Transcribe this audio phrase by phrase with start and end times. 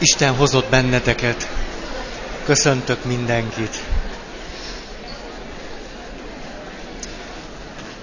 [0.00, 1.48] Isten hozott benneteket.
[2.44, 3.82] Köszöntök mindenkit.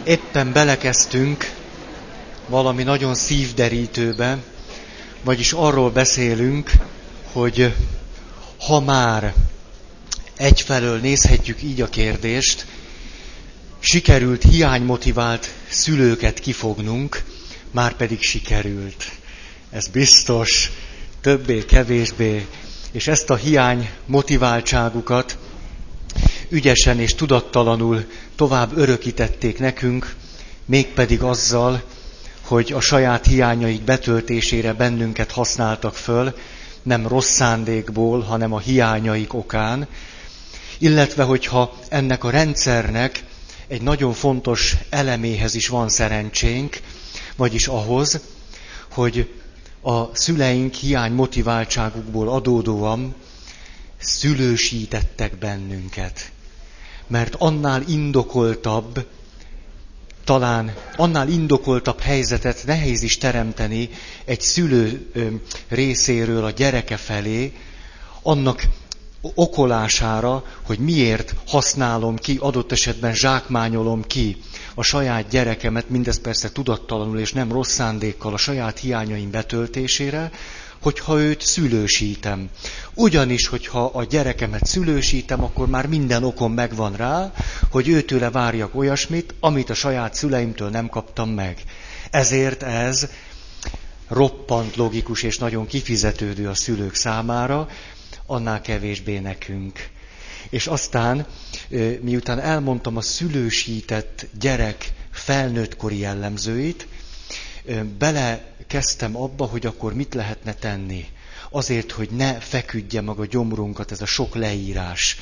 [0.04, 1.52] Éppen belekezdtünk
[2.48, 4.38] valami nagyon szívderítőbe,
[5.24, 6.72] vagyis arról beszélünk,
[7.32, 7.74] hogy
[8.60, 9.34] ha már
[10.38, 12.66] egyfelől nézhetjük így a kérdést,
[13.80, 17.24] sikerült hiánymotivált szülőket kifognunk,
[17.72, 19.12] már pedig sikerült.
[19.70, 20.72] Ez biztos,
[21.26, 22.48] többé-kevésbé,
[22.92, 25.38] és ezt a hiány motiváltságukat
[26.50, 28.06] ügyesen és tudattalanul
[28.36, 30.16] tovább örökítették nekünk,
[30.66, 31.82] mégpedig azzal,
[32.42, 36.36] hogy a saját hiányaik betöltésére bennünket használtak föl,
[36.84, 39.88] nem rossz szándékból, hanem a hiányaik okán,
[40.78, 43.24] illetve hogyha ennek a rendszernek
[43.68, 46.80] egy nagyon fontos eleméhez is van szerencsénk,
[47.36, 48.20] vagyis ahhoz,
[48.92, 49.30] hogy
[49.86, 53.16] a szüleink hiány motiváltságukból adódóan
[53.98, 56.32] szülősítettek bennünket.
[57.08, 59.06] Mert annál indokoltabb,
[60.24, 63.90] talán annál indokoltabb helyzetet nehéz is teremteni
[64.26, 65.12] egy szülő
[65.68, 67.54] részéről a gyereke felé,
[68.22, 68.68] annak
[69.22, 74.38] okolására, hogy miért használom ki, adott esetben zsákmányolom ki
[74.76, 80.32] a saját gyerekemet, mindez persze tudattalanul és nem rossz szándékkal a saját hiányaim betöltésére,
[80.82, 82.50] hogyha őt szülősítem.
[82.94, 87.34] Ugyanis, hogyha a gyerekemet szülősítem, akkor már minden okom megvan rá,
[87.72, 91.58] hogy őtőle várjak olyasmit, amit a saját szüleimtől nem kaptam meg.
[92.12, 93.08] Ezért ez
[94.08, 97.68] roppant logikus és nagyon kifizetődő a szülők számára,
[98.26, 99.90] annál kevésbé nekünk.
[100.50, 101.26] És aztán,
[102.02, 106.88] miután elmondtam a szülősített gyerek felnőttkori jellemzőit,
[107.98, 111.06] belekezdtem abba, hogy akkor mit lehetne tenni.
[111.50, 115.18] Azért, hogy ne feküdje meg a gyomrunkat ez a sok leírás.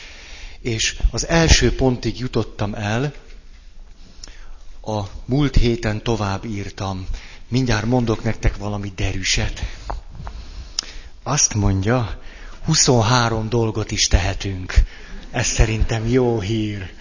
[0.60, 3.14] És az első pontig jutottam el,
[4.82, 7.08] a múlt héten tovább írtam.
[7.48, 9.62] Mindjárt mondok nektek valami derűset.
[11.24, 12.22] Azt mondja,
[12.66, 14.74] 23 dolgot is tehetünk.
[15.34, 16.92] Ez szerintem jó hír.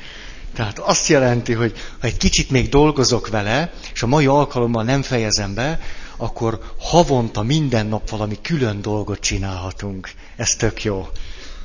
[0.54, 5.02] Tehát azt jelenti, hogy ha egy kicsit még dolgozok vele, és a mai alkalommal nem
[5.02, 5.80] fejezem be,
[6.16, 10.10] akkor havonta minden nap valami külön dolgot csinálhatunk.
[10.36, 11.08] Ez tök jó.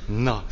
[0.06, 0.44] Na,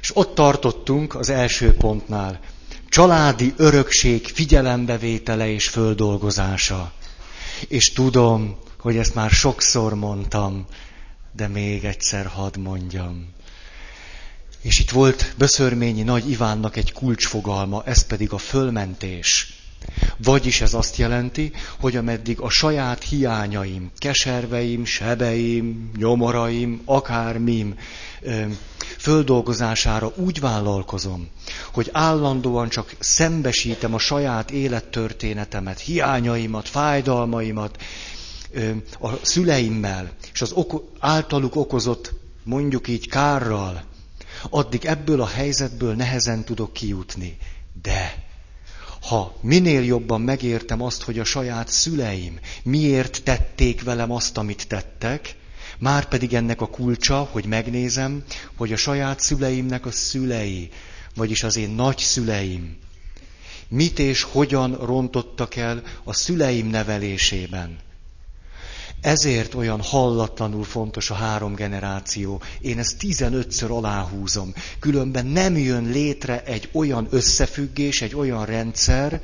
[0.00, 2.40] és ott tartottunk az első pontnál.
[2.88, 6.92] Családi örökség figyelembevétele és földolgozása.
[7.68, 10.66] És tudom, hogy ezt már sokszor mondtam,
[11.32, 13.34] de még egyszer hadd mondjam.
[14.60, 19.56] És itt volt Böszörményi Nagy Ivánnak egy kulcsfogalma, ez pedig a fölmentés.
[20.16, 27.74] Vagyis ez azt jelenti, hogy ameddig a saját hiányaim, keserveim, sebeim, nyomoraim, akármim
[28.98, 31.28] földolgozására úgy vállalkozom,
[31.72, 37.82] hogy állandóan csak szembesítem a saját élettörténetemet, hiányaimat, fájdalmaimat,
[39.00, 40.54] a szüleimmel, és az
[40.98, 42.12] általuk okozott,
[42.44, 43.84] mondjuk így kárral,
[44.50, 47.36] addig ebből a helyzetből nehezen tudok kijutni.
[47.82, 48.24] De
[49.08, 55.36] ha minél jobban megértem azt, hogy a saját szüleim miért tették velem azt, amit tettek,
[55.78, 58.24] már pedig ennek a kulcsa, hogy megnézem,
[58.56, 60.70] hogy a saját szüleimnek a szülei,
[61.14, 62.76] vagyis az én nagyszüleim,
[63.68, 67.78] mit és hogyan rontottak el a szüleim nevelésében.
[69.00, 72.42] Ezért olyan hallatlanul fontos a három generáció.
[72.60, 74.54] Én ezt 15-ször aláhúzom.
[74.78, 79.20] Különben nem jön létre egy olyan összefüggés, egy olyan rendszer,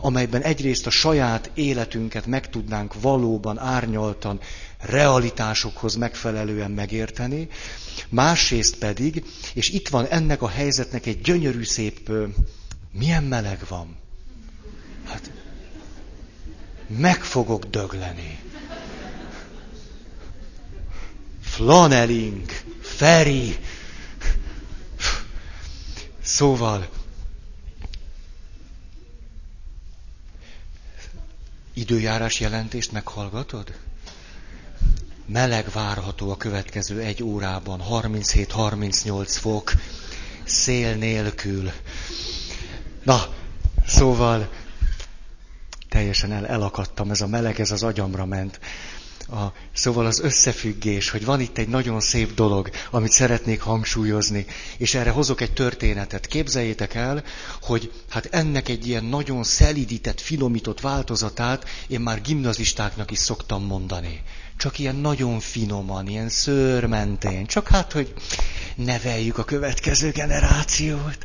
[0.00, 4.40] amelyben egyrészt a saját életünket meg tudnánk valóban árnyaltan,
[4.80, 7.48] realitásokhoz megfelelően megérteni,
[8.08, 12.10] másrészt pedig, és itt van ennek a helyzetnek egy gyönyörű szép,
[12.92, 13.96] milyen meleg van.
[15.04, 15.30] Hát,
[16.86, 18.38] meg fogok dögleni.
[21.56, 23.58] Flanelink, Feri.
[26.22, 26.88] Szóval,
[31.74, 33.72] időjárás jelentést meghallgatod?
[35.26, 39.72] Meleg várható a következő egy órában, 37-38 fok,
[40.44, 41.70] szél nélkül.
[43.02, 43.34] Na,
[43.86, 44.50] szóval
[45.88, 48.60] teljesen el, elakadtam, ez a meleg, ez az agyamra ment.
[49.28, 54.46] A, szóval az összefüggés, hogy van itt egy nagyon szép dolog, amit szeretnék hangsúlyozni,
[54.76, 56.26] és erre hozok egy történetet.
[56.26, 57.24] Képzeljétek el,
[57.62, 64.22] hogy hát ennek egy ilyen nagyon szelidített, finomított változatát én már gimnazistáknak is szoktam mondani.
[64.56, 68.14] Csak ilyen nagyon finoman, ilyen szőrmentén, csak hát, hogy
[68.74, 71.18] neveljük a következő generációt.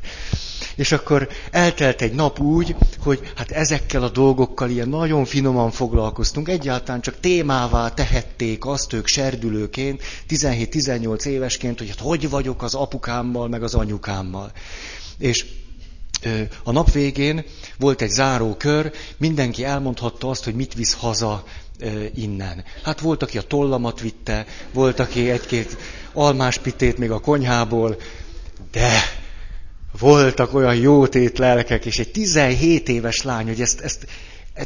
[0.76, 6.50] És akkor eltelt egy nap úgy, hogy hát ezekkel a dolgokkal ilyen nagyon finoman foglalkoztunk,
[6.50, 13.48] egyáltalán csak témává tehették azt ők serdülőként, 17-18 évesként, hogy hát hogy vagyok az apukámmal,
[13.48, 14.52] meg az anyukámmal.
[15.18, 15.46] És
[16.64, 17.44] a nap végén
[17.80, 21.44] volt egy zárókör, mindenki elmondhatta azt, hogy mit visz haza
[22.16, 22.64] innen.
[22.84, 25.78] Hát volt, aki a tollamat vitte, volt, aki egy-két
[26.14, 27.98] almáspitét még a konyhából,
[28.72, 28.90] de
[30.00, 34.08] voltak olyan jótét lelkek, és egy 17 éves lány, hogy ezt, ezt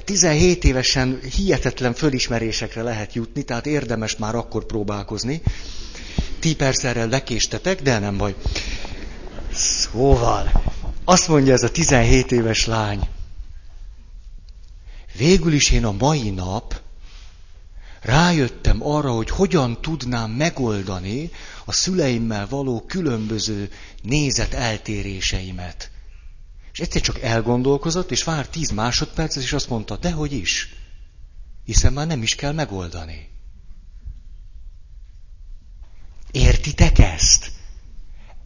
[0.03, 5.41] 17 évesen hihetetlen fölismerésekre lehet jutni, tehát érdemes már akkor próbálkozni.
[6.39, 8.35] Ti persze erre lekéstetek, de nem baj.
[9.53, 10.63] Szóval,
[11.05, 12.99] azt mondja ez a 17 éves lány,
[15.17, 16.81] végül is én a mai nap
[18.05, 21.29] rájöttem arra, hogy hogyan tudnám megoldani
[21.65, 23.69] a szüleimmel való különböző
[24.01, 25.91] nézet eltéréseimet.
[26.71, 30.75] És egyszer csak elgondolkozott, és vár tíz másodpercet, és azt mondta, dehogy is,
[31.65, 33.29] hiszen már nem is kell megoldani.
[36.31, 37.51] Értitek ezt?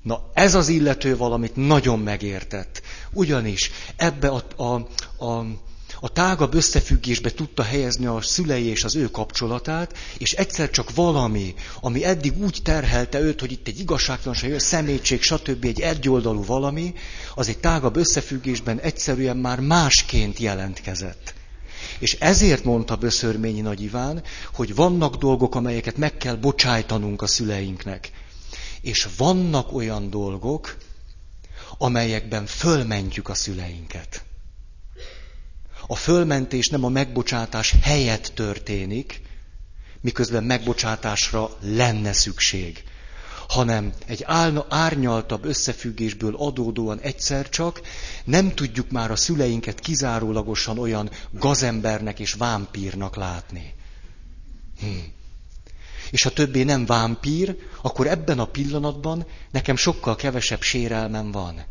[0.02, 2.82] Na, ez az illető valamit nagyon megértett.
[3.12, 4.74] Ugyanis ebbe a, a,
[5.26, 5.46] a
[6.00, 11.54] a tágabb összefüggésbe tudta helyezni a szülei és az ő kapcsolatát, és egyszer csak valami,
[11.82, 15.66] ami eddig úgy terhelte őt, hogy itt egy igazságtalanság, szemétség, stb.
[15.66, 16.94] egy egyoldalú valami,
[17.36, 21.34] az egy tágabb összefüggésben egyszerűen már másként jelentkezett.
[22.00, 24.24] És ezért mondta Böszörményi Nagy Iván,
[24.54, 28.12] hogy vannak dolgok, amelyeket meg kell bocsájtanunk a szüleinknek.
[28.82, 30.78] És vannak olyan dolgok,
[31.78, 34.24] amelyekben fölmentjük a szüleinket
[35.92, 39.22] a fölmentés nem a megbocsátás helyett történik,
[40.02, 42.84] miközben megbocsátásra lenne szükség,
[43.48, 44.26] hanem egy
[44.70, 47.82] árnyaltabb összefüggésből adódóan egyszer csak
[48.24, 53.74] nem tudjuk már a szüleinket kizárólagosan olyan gazembernek és vámpírnak látni.
[54.80, 54.88] Hm.
[56.12, 61.64] És ha többé nem vámpír, akkor ebben a pillanatban nekem sokkal kevesebb sérelmem van.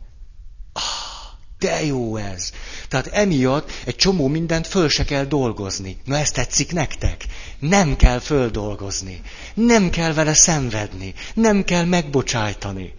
[1.59, 2.53] De jó ez!
[2.89, 5.97] Tehát emiatt egy csomó mindent föl se kell dolgozni.
[6.05, 7.25] Na ezt tetszik nektek?
[7.59, 9.21] Nem kell földolgozni.
[9.55, 11.15] Nem kell vele szenvedni.
[11.35, 12.95] Nem kell megbocsájtani.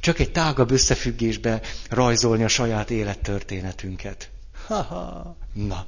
[0.00, 4.30] Csak egy tágabb összefüggésbe rajzolni a saját élettörténetünket.
[4.66, 5.36] Ha-ha.
[5.52, 5.86] Na.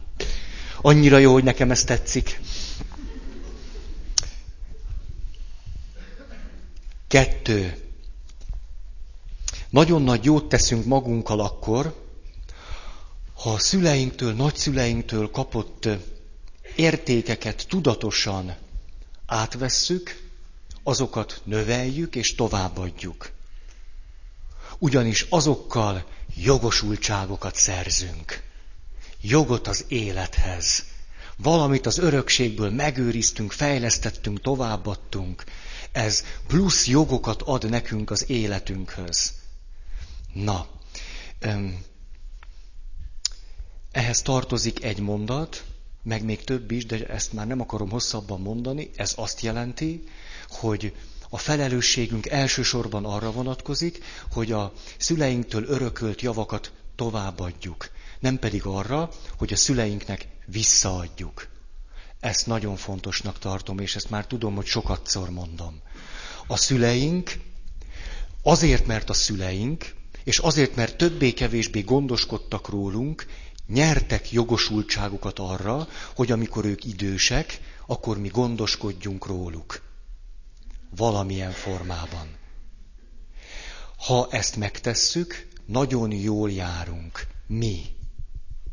[0.82, 2.40] Annyira jó, hogy nekem ez tetszik.
[7.08, 7.78] Kettő.
[9.70, 12.03] Nagyon nagy jót teszünk magunkkal akkor,
[13.34, 15.88] ha a szüleinktől, nagyszüleinktől kapott
[16.76, 18.56] értékeket tudatosan
[19.26, 20.22] átvesszük,
[20.82, 23.30] azokat növeljük és továbbadjuk.
[24.78, 28.42] Ugyanis azokkal jogosultságokat szerzünk.
[29.20, 30.84] Jogot az élethez.
[31.36, 35.44] Valamit az örökségből megőriztünk, fejlesztettünk, továbbadtunk.
[35.92, 39.32] Ez plusz jogokat ad nekünk az életünkhöz.
[40.32, 40.68] Na,
[43.94, 45.64] ehhez tartozik egy mondat,
[46.02, 48.90] meg még több is, de ezt már nem akarom hosszabban mondani.
[48.96, 50.04] Ez azt jelenti,
[50.48, 50.94] hogy
[51.28, 59.52] a felelősségünk elsősorban arra vonatkozik, hogy a szüleinktől örökölt javakat továbbadjuk, nem pedig arra, hogy
[59.52, 61.48] a szüleinknek visszaadjuk.
[62.20, 65.80] Ezt nagyon fontosnak tartom, és ezt már tudom, hogy sokatszor mondom.
[66.46, 67.32] A szüleink,
[68.42, 73.26] azért, mert a szüleink, és azért, mert többé-kevésbé gondoskodtak rólunk,
[73.66, 79.82] nyertek jogosultságukat arra, hogy amikor ők idősek, akkor mi gondoskodjunk róluk.
[80.96, 82.36] Valamilyen formában.
[83.96, 87.26] Ha ezt megtesszük, nagyon jól járunk.
[87.46, 87.82] Mi.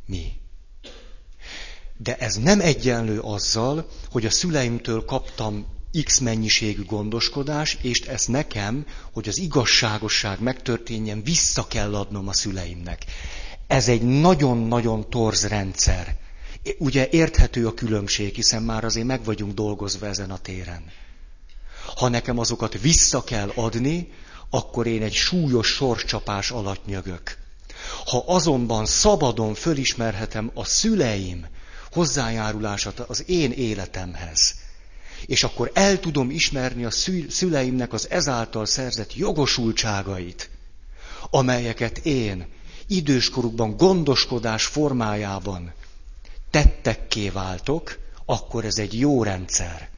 [0.06, 0.32] Mi.
[1.98, 5.66] De ez nem egyenlő azzal, hogy a szüleimtől kaptam
[6.04, 13.06] X mennyiségű gondoskodás, és ezt nekem, hogy az igazságosság megtörténjen, vissza kell adnom a szüleimnek.
[13.72, 16.16] Ez egy nagyon-nagyon torz rendszer.
[16.78, 20.84] Ugye érthető a különbség, hiszen már azért meg vagyunk dolgozva ezen a téren.
[21.96, 24.12] Ha nekem azokat vissza kell adni,
[24.50, 27.38] akkor én egy súlyos sorscsapás alatt nyögök.
[28.06, 31.48] Ha azonban szabadon fölismerhetem a szüleim
[31.92, 34.56] hozzájárulását az én életemhez,
[35.26, 36.92] és akkor el tudom ismerni a
[37.30, 40.50] szüleimnek az ezáltal szerzett jogosultságait,
[41.30, 42.60] amelyeket én
[42.92, 45.74] időskorukban gondoskodás formájában
[46.50, 49.90] tettekké váltok, akkor ez egy jó rendszer.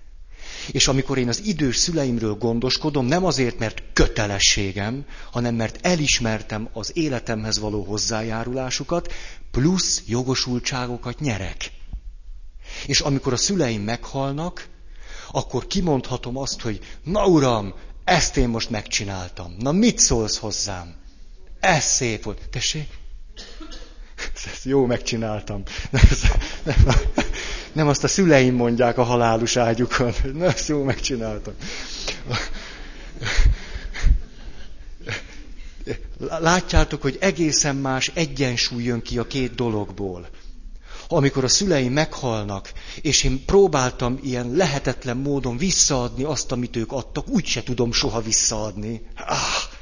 [0.72, 6.92] És amikor én az idős szüleimről gondoskodom, nem azért, mert kötelességem, hanem mert elismertem az
[6.94, 9.14] életemhez való hozzájárulásukat,
[9.52, 11.72] plusz jogosultságokat nyerek.
[12.86, 14.68] És amikor a szüleim meghalnak,
[15.32, 17.74] akkor kimondhatom azt, hogy na uram,
[18.04, 19.56] ezt én most megcsináltam.
[19.60, 21.03] Na mit szólsz hozzám?
[21.64, 22.50] Ez szép volt.
[22.50, 22.88] Tessék?
[24.46, 25.64] Ezt jó megcsináltam.
[25.92, 26.04] Nem,
[26.64, 26.96] nem,
[27.74, 30.14] nem azt a szüleim mondják a halálus ágyukon.
[30.34, 31.54] Na, ezt jó megcsináltam.
[36.20, 40.30] Látjátok, hogy egészen más egyensúly jön ki a két dologból.
[41.08, 47.28] Amikor a szüleim meghalnak, és én próbáltam ilyen lehetetlen módon visszaadni azt, amit ők adtak,
[47.28, 49.02] úgyse tudom soha visszaadni.
[49.16, 49.73] Ah!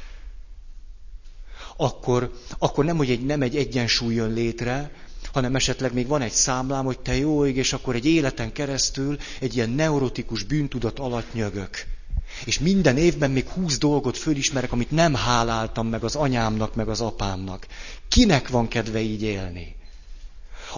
[1.82, 4.92] Akkor, akkor nem, hogy egy, nem egy egyensúly jön létre,
[5.34, 9.18] hanem esetleg még van egy számlám, hogy te jó ég, és akkor egy életen keresztül
[9.40, 11.86] egy ilyen neurotikus bűntudat alatt nyögök.
[12.46, 17.02] És minden évben még húsz dolgot fölismerek, amit nem háláltam meg az anyámnak, meg az
[17.02, 17.68] apámnak.
[18.08, 19.76] Kinek van kedve így élni?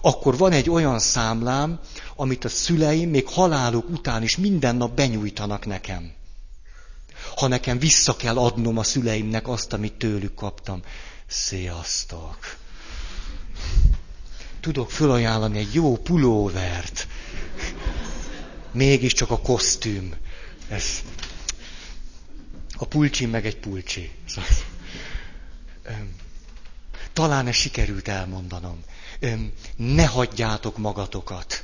[0.01, 1.79] Akkor van egy olyan számlám,
[2.15, 6.11] amit a szüleim még haláluk után is minden nap benyújtanak nekem.
[7.35, 10.81] Ha nekem vissza kell adnom a szüleimnek azt, amit tőlük kaptam.
[11.27, 12.57] Sziasztok!
[14.59, 17.07] Tudok fölajánlani egy jó pulóvert.
[18.71, 20.15] Mégiscsak a kosztüm.
[20.69, 21.01] Ez
[22.77, 24.11] a pulcsi meg egy pulcsi.
[27.13, 28.83] Talán ez sikerült elmondanom.
[29.75, 31.63] Ne hagyjátok magatokat.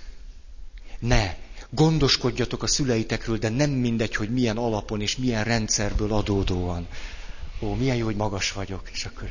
[1.00, 1.36] Ne.
[1.70, 6.88] Gondoskodjatok a szüleitekről, de nem mindegy, hogy milyen alapon és milyen rendszerből adódóan.
[7.62, 8.90] Ó, milyen jó, hogy magas vagyok.
[8.92, 9.30] És akkor...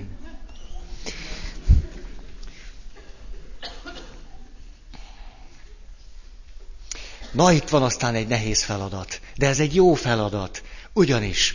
[7.33, 10.63] Na itt van aztán egy nehéz feladat, de ez egy jó feladat.
[10.93, 11.55] Ugyanis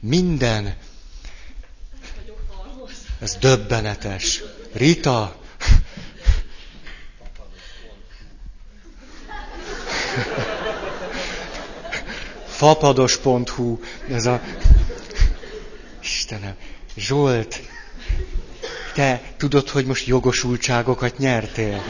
[0.00, 0.76] minden...
[3.20, 4.42] Ez döbbenetes.
[4.72, 5.36] Rita,
[12.58, 13.78] fapados.hu,
[14.10, 14.40] ez a...
[16.02, 16.54] Istenem,
[16.96, 17.60] Zsolt,
[18.94, 21.82] te tudod, hogy most jogosultságokat nyertél?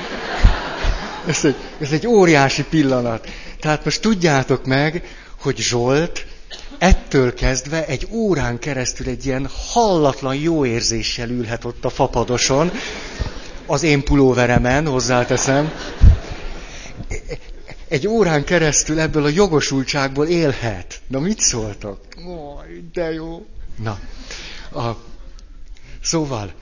[1.26, 3.28] Ez egy, ez egy óriási pillanat.
[3.60, 5.02] Tehát most tudjátok meg,
[5.40, 6.26] hogy Zsolt
[6.78, 12.70] ettől kezdve egy órán keresztül egy ilyen hallatlan jó érzéssel ülhet ott a fapadoson,
[13.66, 15.72] az én pulóveremen, hozzáteszem.
[17.88, 21.00] Egy órán keresztül ebből a jogosultságból élhet.
[21.06, 22.00] Na mit szóltok?
[22.26, 22.60] Ó,
[22.92, 23.46] de jó.
[23.76, 24.00] Na,
[24.72, 24.96] a,
[26.02, 26.54] szóval,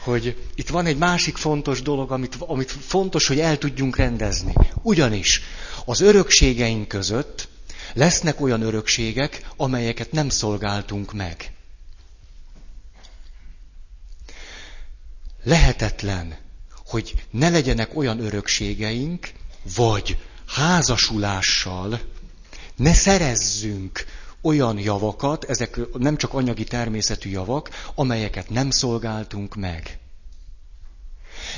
[0.00, 4.52] hogy itt van egy másik fontos dolog, amit, amit fontos, hogy el tudjunk rendezni.
[4.82, 5.42] Ugyanis
[5.84, 7.48] az örökségeink között
[7.94, 11.52] lesznek olyan örökségek, amelyeket nem szolgáltunk meg.
[15.44, 16.36] Lehetetlen,
[16.86, 19.32] hogy ne legyenek olyan örökségeink,
[19.74, 20.16] vagy
[20.54, 22.00] házasulással
[22.76, 24.04] ne szerezzünk
[24.42, 29.98] olyan javakat, ezek nem csak anyagi természetű javak, amelyeket nem szolgáltunk meg.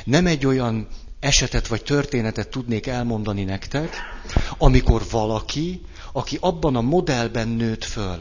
[0.04, 0.88] Nem egy olyan
[1.20, 3.96] esetet vagy történetet tudnék elmondani nektek,
[4.58, 5.80] amikor valaki,
[6.12, 8.18] aki abban a modellben nőtt föl,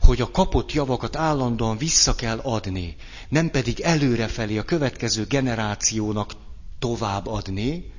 [0.00, 2.96] hogy a kapott javakat állandóan vissza kell adni,
[3.28, 6.32] nem pedig előrefelé a következő generációnak
[6.78, 7.92] tovább adni,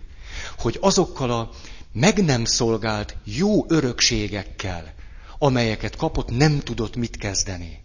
[0.57, 1.49] hogy azokkal a
[1.91, 4.93] meg nem szolgált jó örökségekkel,
[5.37, 7.83] amelyeket kapott, nem tudott mit kezdeni.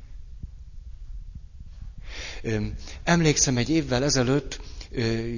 [3.05, 4.61] Emlékszem, egy évvel ezelőtt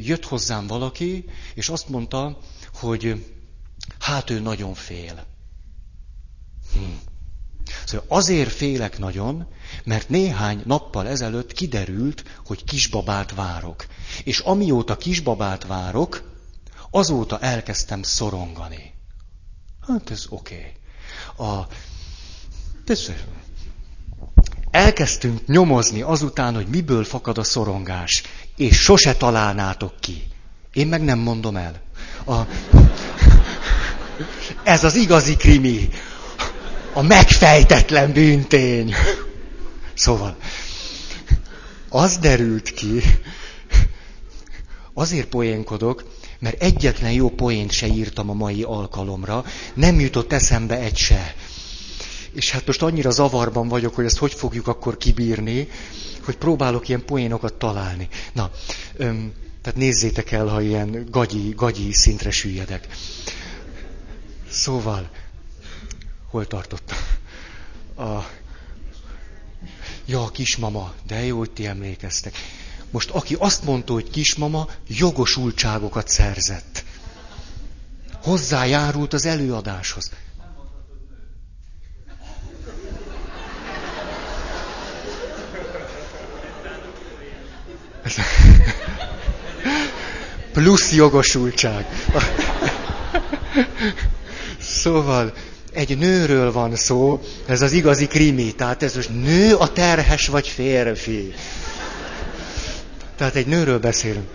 [0.03, 2.39] jött hozzám valaki, és azt mondta,
[2.75, 3.25] hogy
[3.99, 5.27] hát ő nagyon fél.
[6.73, 6.81] Hm.
[7.85, 9.47] Szóval azért félek nagyon,
[9.85, 13.87] mert néhány nappal ezelőtt kiderült, hogy kisbabát várok.
[14.25, 16.36] És amióta kisbabát várok,
[16.91, 18.95] azóta elkezdtem szorongani.
[19.87, 20.75] Hát ez oké.
[21.37, 21.49] Okay.
[21.49, 21.67] A
[24.71, 28.23] Elkezdtünk nyomozni azután, hogy miből fakad a szorongás,
[28.57, 30.23] és sose találnátok ki.
[30.73, 31.81] Én meg nem mondom el.
[32.27, 32.41] A...
[34.63, 35.89] Ez az igazi krimi.
[36.93, 38.95] A megfejtetlen bűntény.
[39.95, 40.37] Szóval,
[41.89, 43.03] az derült ki,
[44.95, 50.97] azért poénkodok, mert egyetlen jó poént se írtam a mai alkalomra, nem jutott eszembe egy
[50.97, 51.35] se.
[52.33, 55.69] És hát most annyira zavarban vagyok, hogy ezt hogy fogjuk akkor kibírni,
[56.25, 58.09] hogy próbálok ilyen poénokat találni.
[58.33, 58.51] Na,
[58.97, 62.89] öm, tehát nézzétek el, ha ilyen gagyi, gagyi szintre süllyedek.
[64.51, 65.11] Szóval,
[66.31, 66.99] hol tartottam?
[67.97, 68.27] A...
[70.07, 72.35] Ja, a kismama, de jó, hogy ti emlékeztek.
[72.91, 76.85] Most aki azt mondta, hogy kismama, jogosultságokat szerzett.
[78.23, 80.11] Hozzájárult az előadáshoz.
[90.53, 91.87] Plusz jogosultság.
[94.61, 95.33] Szóval
[95.73, 100.49] egy nőről van szó, ez az igazi krimi, tehát ez most nő a terhes vagy
[100.49, 101.35] férfi.
[103.17, 104.29] Tehát egy nőről beszélünk.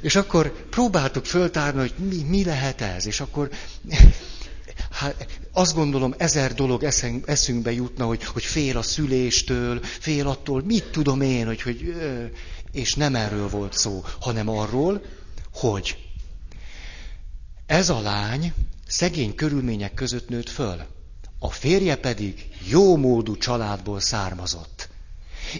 [0.00, 3.50] És akkor próbáltuk föltárni, hogy mi, mi lehet ez, és akkor
[4.90, 6.84] hát azt gondolom, ezer dolog
[7.24, 11.94] eszünkbe jutna, hogy, hogy fél a szüléstől, fél attól, mit tudom én, hogy, hogy
[12.72, 15.02] és nem erről volt szó, hanem arról,
[15.54, 15.96] hogy
[17.66, 18.52] ez a lány
[18.86, 20.86] szegény körülmények között nőtt föl,
[21.38, 24.88] a férje pedig jó módú családból származott.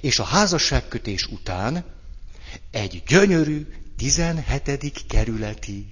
[0.01, 1.85] És a házasságkötés után
[2.71, 5.07] egy gyönyörű 17.
[5.09, 5.91] kerületi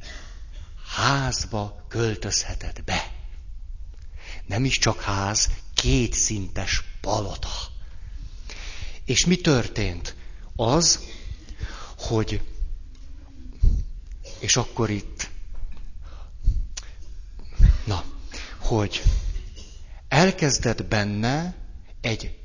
[0.94, 3.12] házba költözhetett be.
[4.46, 7.74] Nem is csak ház, kétszintes palota.
[9.04, 10.14] És mi történt?
[10.56, 11.00] Az,
[11.98, 12.42] hogy,
[14.38, 15.30] és akkor itt,
[17.84, 18.04] na,
[18.58, 19.02] hogy
[20.08, 21.56] elkezdett benne
[22.00, 22.38] egy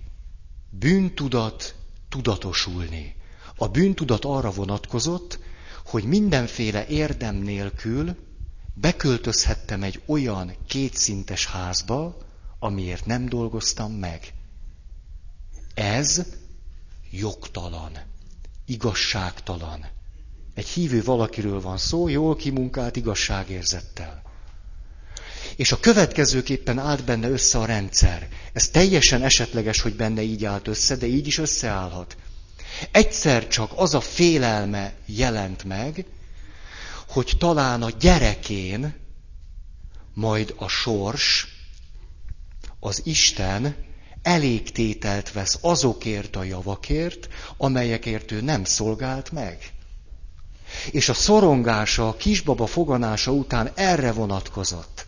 [0.70, 1.76] bűntudat
[2.10, 3.16] tudatosulni.
[3.62, 5.40] A bűntudat arra vonatkozott,
[5.86, 8.16] hogy mindenféle érdem nélkül
[8.74, 12.18] beköltözhettem egy olyan kétszintes házba,
[12.60, 14.34] amiért nem dolgoztam meg.
[15.74, 16.26] Ez
[17.12, 17.92] jogtalan,
[18.66, 19.86] igazságtalan.
[20.54, 24.22] Egy hívő valakiről van szó, jól kimunkált igazságérzettel.
[25.56, 28.28] És a következőképpen állt benne össze a rendszer.
[28.54, 32.18] Ez teljesen esetleges, hogy benne így állt össze, de így is összeállhat.
[32.92, 36.06] Egyszer csak az a félelme jelent meg,
[37.08, 38.96] hogy talán a gyerekén
[40.14, 41.48] majd a sors,
[42.80, 43.76] az Isten
[44.22, 49.74] elégtételt vesz azokért a javakért, amelyekért ő nem szolgált meg.
[50.92, 55.06] És a szorongása, a kisbaba foganása után erre vonatkozott.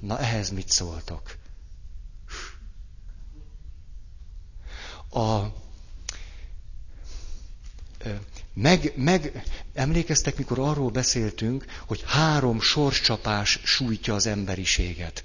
[0.00, 1.36] Na ehhez mit szóltok?
[5.10, 5.38] A,
[8.54, 9.42] meg, meg,
[9.74, 15.24] emlékeztek, mikor arról beszéltünk, hogy három sorscsapás sújtja az emberiséget.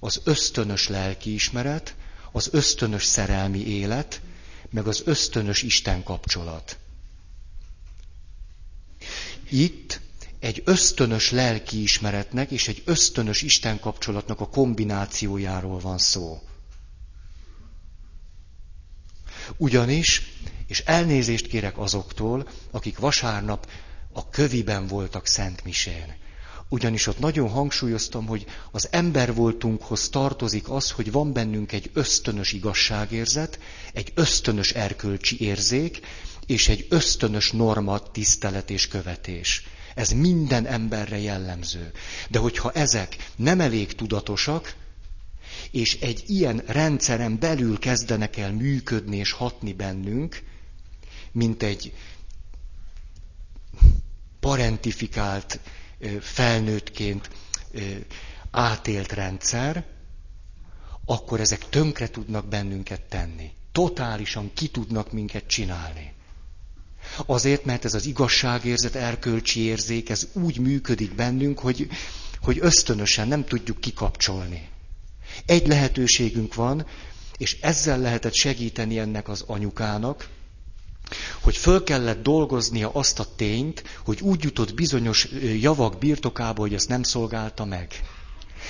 [0.00, 1.94] Az ösztönös lelkiismeret,
[2.32, 4.20] az ösztönös szerelmi élet,
[4.70, 6.78] meg az ösztönös Isten kapcsolat.
[9.50, 10.00] Itt
[10.38, 16.42] egy ösztönös lelkiismeretnek és egy ösztönös Isten kapcsolatnak a kombinációjáról van szó.
[19.56, 20.32] Ugyanis,
[20.66, 23.70] és elnézést kérek azoktól, akik vasárnap
[24.12, 26.14] a köviben voltak Szent Misén.
[26.68, 32.52] Ugyanis ott nagyon hangsúlyoztam, hogy az ember voltunkhoz tartozik az, hogy van bennünk egy ösztönös
[32.52, 33.58] igazságérzet,
[33.92, 36.00] egy ösztönös erkölcsi érzék,
[36.46, 39.66] és egy ösztönös norma tisztelet és követés.
[39.94, 41.92] Ez minden emberre jellemző.
[42.28, 44.74] De hogyha ezek nem elég tudatosak,
[45.70, 50.42] és egy ilyen rendszeren belül kezdenek el működni és hatni bennünk,
[51.34, 51.94] mint egy
[54.40, 55.60] parentifikált
[56.20, 57.30] felnőttként
[58.50, 59.84] átélt rendszer,
[61.04, 63.50] akkor ezek tönkre tudnak bennünket tenni.
[63.72, 66.12] Totálisan ki tudnak minket csinálni.
[67.26, 71.88] Azért, mert ez az igazságérzet, erkölcsi érzék, ez úgy működik bennünk, hogy,
[72.40, 74.68] hogy ösztönösen nem tudjuk kikapcsolni.
[75.46, 76.86] Egy lehetőségünk van,
[77.36, 80.28] és ezzel lehetett segíteni ennek az anyukának,
[81.40, 85.28] hogy föl kellett dolgoznia azt a tényt, hogy úgy jutott bizonyos
[85.60, 87.88] javak birtokába, hogy ezt nem szolgálta meg.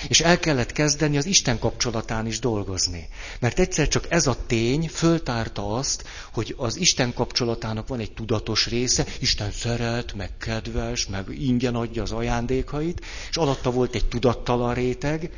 [0.09, 3.09] És el kellett kezdeni az Isten kapcsolatán is dolgozni.
[3.40, 8.66] Mert egyszer csak ez a tény föltárta azt, hogy az Isten kapcsolatának van egy tudatos
[8.66, 14.74] része, Isten szeret, meg kedves, meg ingyen adja az ajándékait, és alatta volt egy tudattalan
[14.74, 15.30] réteg,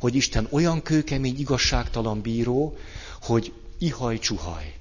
[0.00, 2.76] hogy Isten olyan kőkemény, igazságtalan bíró,
[3.20, 4.79] hogy ihaj-csuhaj.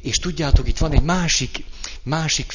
[0.00, 1.64] És tudjátok, itt van egy másik,
[2.02, 2.54] másik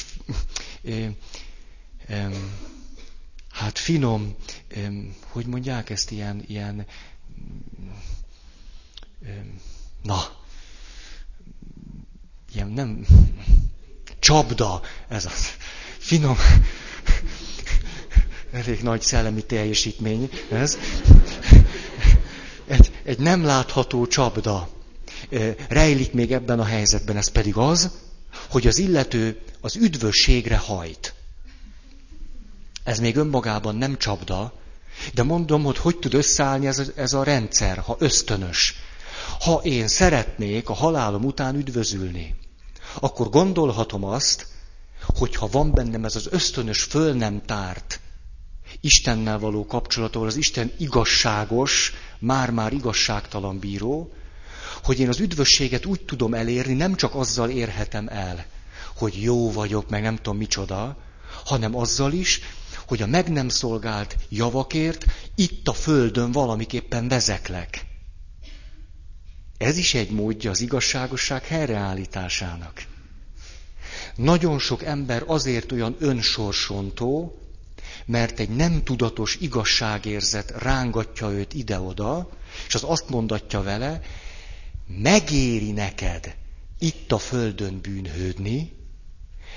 [3.50, 4.34] hát finom,
[5.28, 6.86] hogy mondják ezt, ilyen, ilyen,
[10.02, 10.36] na,
[12.54, 13.06] ilyen nem,
[14.18, 15.56] csapda, ez az,
[15.98, 16.36] finom,
[18.52, 20.78] elég nagy szellemi teljesítmény ez,
[22.66, 24.77] egy, egy nem látható csapda
[25.68, 27.90] rejlik még ebben a helyzetben, ez pedig az,
[28.50, 31.14] hogy az illető az üdvösségre hajt.
[32.84, 34.52] Ez még önmagában nem csapda,
[35.14, 38.74] de mondom, hogy hogy tud összeállni ez a, ez a rendszer, ha ösztönös.
[39.40, 42.36] Ha én szeretnék a halálom után üdvözülni,
[43.00, 44.46] akkor gondolhatom azt,
[45.16, 48.00] hogy ha van bennem ez az ösztönös, föl nem tárt
[48.80, 54.12] Istennel való kapcsolatról, az Isten igazságos, már-már igazságtalan bíró,
[54.82, 58.46] hogy én az üdvösséget úgy tudom elérni, nem csak azzal érhetem el,
[58.96, 60.96] hogy jó vagyok, meg nem tudom micsoda,
[61.44, 62.40] hanem azzal is,
[62.86, 67.86] hogy a meg nem szolgált javakért itt a földön valamiképpen vezeklek.
[69.58, 72.82] Ez is egy módja az igazságosság helyreállításának.
[74.14, 77.38] Nagyon sok ember azért olyan önsorsontó,
[78.04, 82.28] mert egy nem tudatos igazságérzet rángatja őt ide-oda,
[82.66, 84.00] és az azt mondatja vele,
[84.88, 86.36] megéri neked
[86.78, 88.72] itt a földön bűnhődni,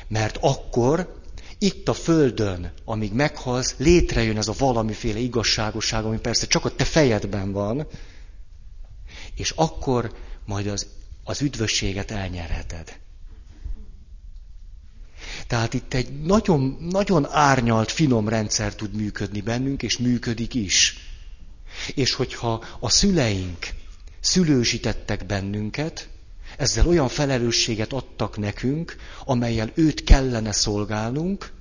[0.07, 1.19] mert akkor
[1.57, 6.83] itt a földön, amíg meghalsz, létrejön ez a valamiféle igazságosság, ami persze csak a te
[6.83, 7.87] fejedben van,
[9.35, 10.15] és akkor
[10.45, 10.87] majd az,
[11.23, 12.99] az üdvösséget elnyerheted.
[15.47, 20.97] Tehát itt egy nagyon, nagyon árnyalt, finom rendszer tud működni bennünk, és működik is.
[21.95, 23.67] És hogyha a szüleink
[24.21, 26.09] szülősítettek bennünket,
[26.57, 31.51] ezzel olyan felelősséget adtak nekünk, amelyel őt kellene szolgálnunk,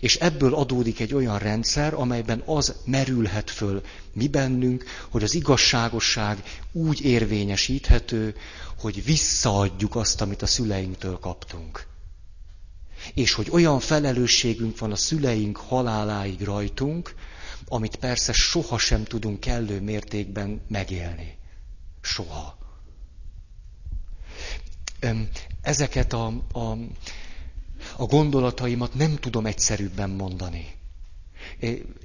[0.00, 6.42] és ebből adódik egy olyan rendszer, amelyben az merülhet föl mi bennünk, hogy az igazságosság
[6.72, 8.34] úgy érvényesíthető,
[8.78, 11.86] hogy visszaadjuk azt, amit a szüleinktől kaptunk.
[13.14, 17.14] És hogy olyan felelősségünk van a szüleink haláláig rajtunk,
[17.66, 21.40] amit persze sohasem tudunk kellő mértékben megélni.
[22.02, 22.58] Soha.
[25.62, 26.76] Ezeket a, a,
[27.96, 30.74] a gondolataimat nem tudom egyszerűbben mondani.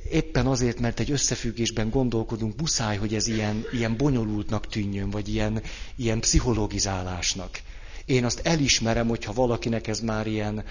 [0.10, 5.62] Éppen azért, mert egy összefüggésben gondolkodunk, muszáj, hogy ez ilyen, ilyen bonyolultnak tűnjön, vagy ilyen,
[5.96, 7.62] ilyen pszichologizálásnak.
[8.06, 10.66] Én azt elismerem, hogyha valakinek ez már ilyen,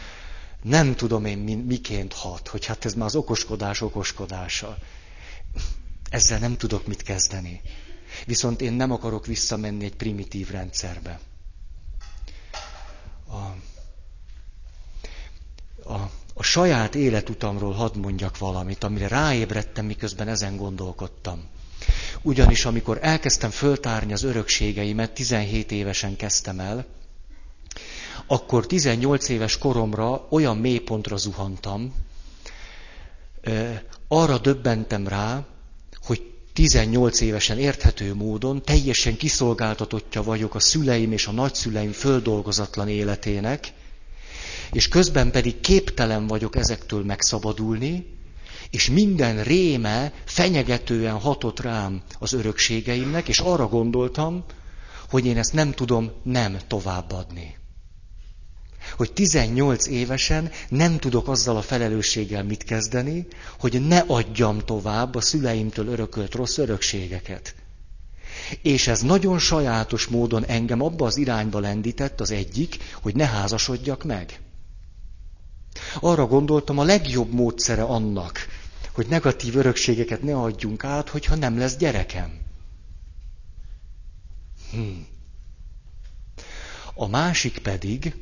[0.62, 4.79] nem tudom én miként hat, hogy hát ez már az okoskodás okoskodása.
[6.11, 7.61] Ezzel nem tudok mit kezdeni.
[8.27, 11.21] Viszont én nem akarok visszamenni egy primitív rendszerbe.
[13.29, 13.37] A,
[15.93, 21.45] a, a saját életutamról hadd mondjak valamit, amire ráébredtem, miközben ezen gondolkodtam.
[22.23, 26.85] Ugyanis amikor elkezdtem föltárni az örökségeimet, 17 évesen kezdtem el,
[28.27, 31.95] akkor 18 éves koromra olyan mélypontra zuhantam,
[34.09, 35.45] arra döbbentem rá,
[36.57, 43.73] 18 évesen érthető módon teljesen kiszolgáltatottja vagyok a szüleim és a nagyszüleim földolgozatlan életének,
[44.73, 48.07] és közben pedig képtelen vagyok ezektől megszabadulni,
[48.71, 54.45] és minden réme fenyegetően hatott rám az örökségeimnek, és arra gondoltam,
[55.11, 57.57] hogy én ezt nem tudom nem továbbadni
[58.96, 63.27] hogy 18 évesen nem tudok azzal a felelősséggel mit kezdeni,
[63.59, 67.55] hogy ne adjam tovább a szüleimtől örökölt rossz örökségeket.
[68.62, 74.05] És ez nagyon sajátos módon engem abba az irányba lendített az egyik, hogy ne házasodjak
[74.05, 74.40] meg.
[76.01, 78.46] Arra gondoltam, a legjobb módszere annak,
[78.92, 82.38] hogy negatív örökségeket ne adjunk át, hogyha nem lesz gyerekem.
[84.70, 85.07] Hmm.
[86.94, 88.14] A másik pedig,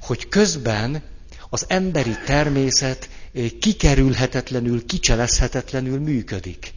[0.00, 1.02] hogy közben
[1.50, 6.72] az emberi természet eh, kikerülhetetlenül, kicselezhetetlenül működik.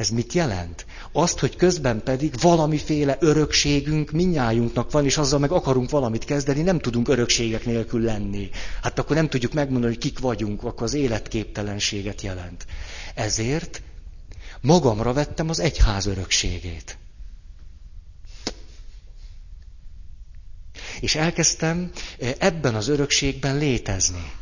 [0.00, 0.86] Ez mit jelent?
[1.12, 6.78] Azt, hogy közben pedig valamiféle örökségünk minnyájunknak van, és azzal meg akarunk valamit kezdeni, nem
[6.78, 8.50] tudunk örökségek nélkül lenni.
[8.82, 12.66] Hát akkor nem tudjuk megmondani, hogy kik vagyunk, akkor az életképtelenséget jelent.
[13.14, 13.82] Ezért
[14.60, 16.98] magamra vettem az egyház örökségét.
[21.00, 24.32] És elkezdtem eh, ebben az örökségben létezni.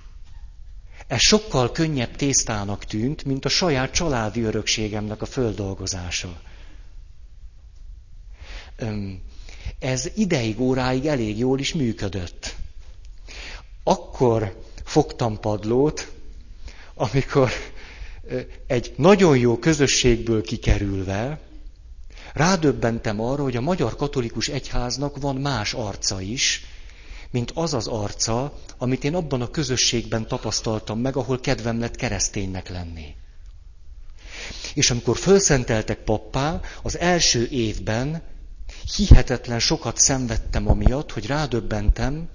[1.08, 6.40] Ez sokkal könnyebb tésztának tűnt, mint a saját családi örökségemnek a földolgozása.
[9.78, 12.54] Ez ideig, óráig elég jól is működött.
[13.84, 16.12] Akkor fogtam padlót,
[16.94, 17.50] amikor
[18.66, 21.40] egy nagyon jó közösségből kikerülve
[22.38, 26.64] rádöbbentem arra, hogy a magyar katolikus egyháznak van más arca is,
[27.30, 32.68] mint az az arca, amit én abban a közösségben tapasztaltam meg, ahol kedvem lett kereszténynek
[32.68, 33.14] lenni.
[34.74, 38.22] És amikor fölszenteltek pappá, az első évben
[38.96, 42.28] hihetetlen sokat szenvedtem amiatt, hogy rádöbbentem,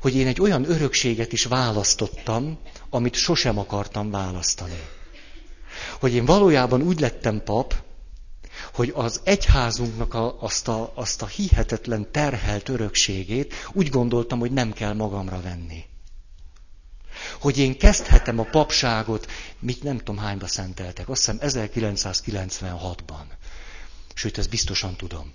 [0.00, 2.58] hogy én egy olyan örökséget is választottam,
[2.90, 4.80] amit sosem akartam választani.
[6.00, 7.74] Hogy én valójában úgy lettem pap,
[8.72, 14.72] hogy az egyházunknak a, azt, a, azt a hihetetlen terhelt örökségét úgy gondoltam, hogy nem
[14.72, 15.84] kell magamra venni.
[17.40, 23.24] Hogy én kezdhetem a papságot, mit nem tudom hányba szenteltek, azt hiszem 1996-ban.
[24.14, 25.32] Sőt, ezt biztosan tudom.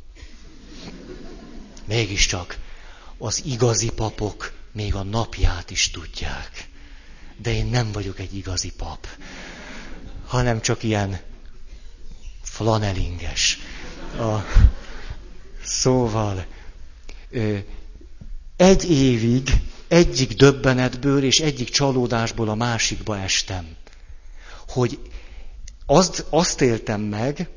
[1.85, 2.57] Mégiscsak
[3.17, 6.69] az igazi papok még a napját is tudják.
[7.41, 9.07] De én nem vagyok egy igazi pap,
[10.25, 11.19] hanem csak ilyen
[12.49, 13.59] flanelinges.
[14.19, 14.37] A,
[15.63, 16.45] szóval
[18.55, 19.49] egy évig
[19.87, 23.75] egyik döbbenetből és egyik csalódásból a másikba estem.
[24.67, 24.99] Hogy
[25.85, 27.49] azt, azt éltem meg,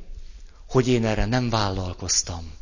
[0.68, 2.52] hogy én erre nem vállalkoztam.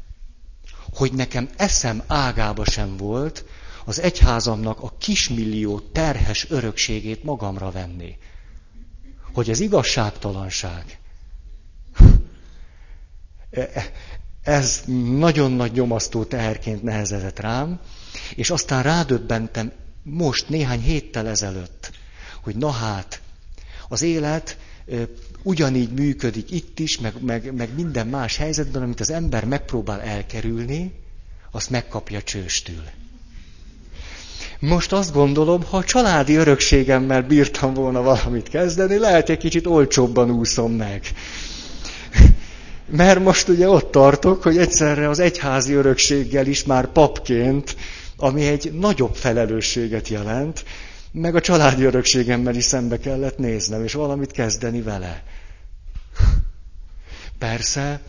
[0.94, 3.44] Hogy nekem eszem ágába sem volt
[3.84, 8.16] az egyházamnak a kismillió terhes örökségét magamra venni.
[9.32, 10.98] Hogy ez igazságtalanság.
[13.58, 13.92] E, e,
[14.42, 14.82] ez
[15.18, 17.80] nagyon nagy nyomasztó teherként nehezedett rám,
[18.34, 21.90] és aztán rádöbbentem most, néhány héttel ezelőtt,
[22.42, 23.20] hogy na hát,
[23.88, 24.56] az élet
[25.42, 30.92] ugyanígy működik itt is, meg, meg, meg minden más helyzetben, amit az ember megpróbál elkerülni,
[31.50, 32.82] azt megkapja csőstül.
[34.60, 40.30] Most azt gondolom, ha a családi örökségemmel bírtam volna valamit kezdeni, lehet egy kicsit olcsóbban
[40.30, 41.02] úszom meg.
[42.90, 47.76] Mert most ugye ott tartok, hogy egyszerre az egyházi örökséggel is már papként,
[48.16, 50.64] ami egy nagyobb felelősséget jelent,
[51.12, 55.22] meg a családi örökségemmel is szembe kellett néznem, és valamit kezdeni vele.
[57.38, 58.00] Persze,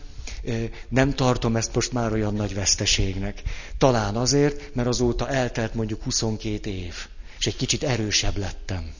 [0.89, 3.41] nem tartom ezt most már olyan nagy veszteségnek.
[3.77, 6.95] Talán azért, mert azóta eltelt mondjuk 22 év,
[7.39, 8.93] és egy kicsit erősebb lettem.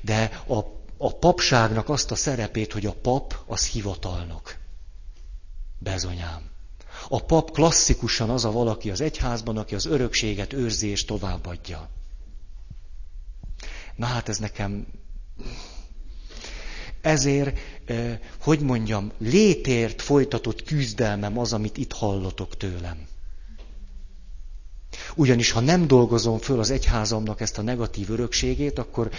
[0.00, 0.58] De a,
[1.02, 4.56] a papságnak azt a szerepét, hogy a pap az hivatalnok.
[5.78, 6.50] Bezonyám.
[7.08, 11.88] A pap klasszikusan az a valaki az egyházban, aki az örökséget őrzi és továbbadja.
[13.96, 14.86] Na hát ez nekem
[17.00, 17.58] ezért,
[18.40, 23.06] hogy mondjam, létért folytatott küzdelmem az, amit itt hallotok tőlem.
[25.14, 29.10] Ugyanis ha nem dolgozom föl az egyházamnak ezt a negatív örökségét, akkor,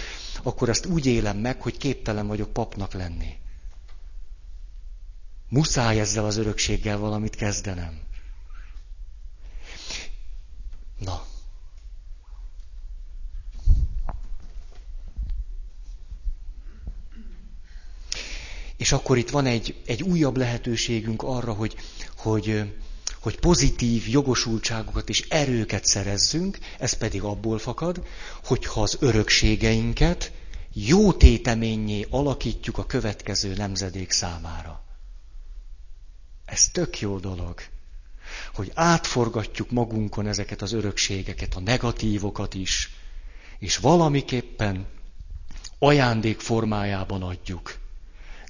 [0.42, 3.36] akkor ezt úgy élem meg, hogy képtelen vagyok papnak lenni.
[5.48, 8.00] Muszáj ezzel az örökséggel valamit kezdenem.
[10.98, 11.22] Na,
[18.82, 21.76] És akkor itt van egy, egy újabb lehetőségünk arra, hogy,
[22.16, 22.74] hogy,
[23.22, 28.06] hogy pozitív jogosultságokat és erőket szerezzünk, ez pedig abból fakad,
[28.44, 30.32] hogyha az örökségeinket
[30.72, 34.84] jó téteményé alakítjuk a következő nemzedék számára.
[36.44, 37.60] Ez tök jó dolog,
[38.54, 42.90] hogy átforgatjuk magunkon ezeket az örökségeket, a negatívokat is,
[43.58, 44.86] és valamiképpen
[45.78, 47.78] ajándék formájában adjuk.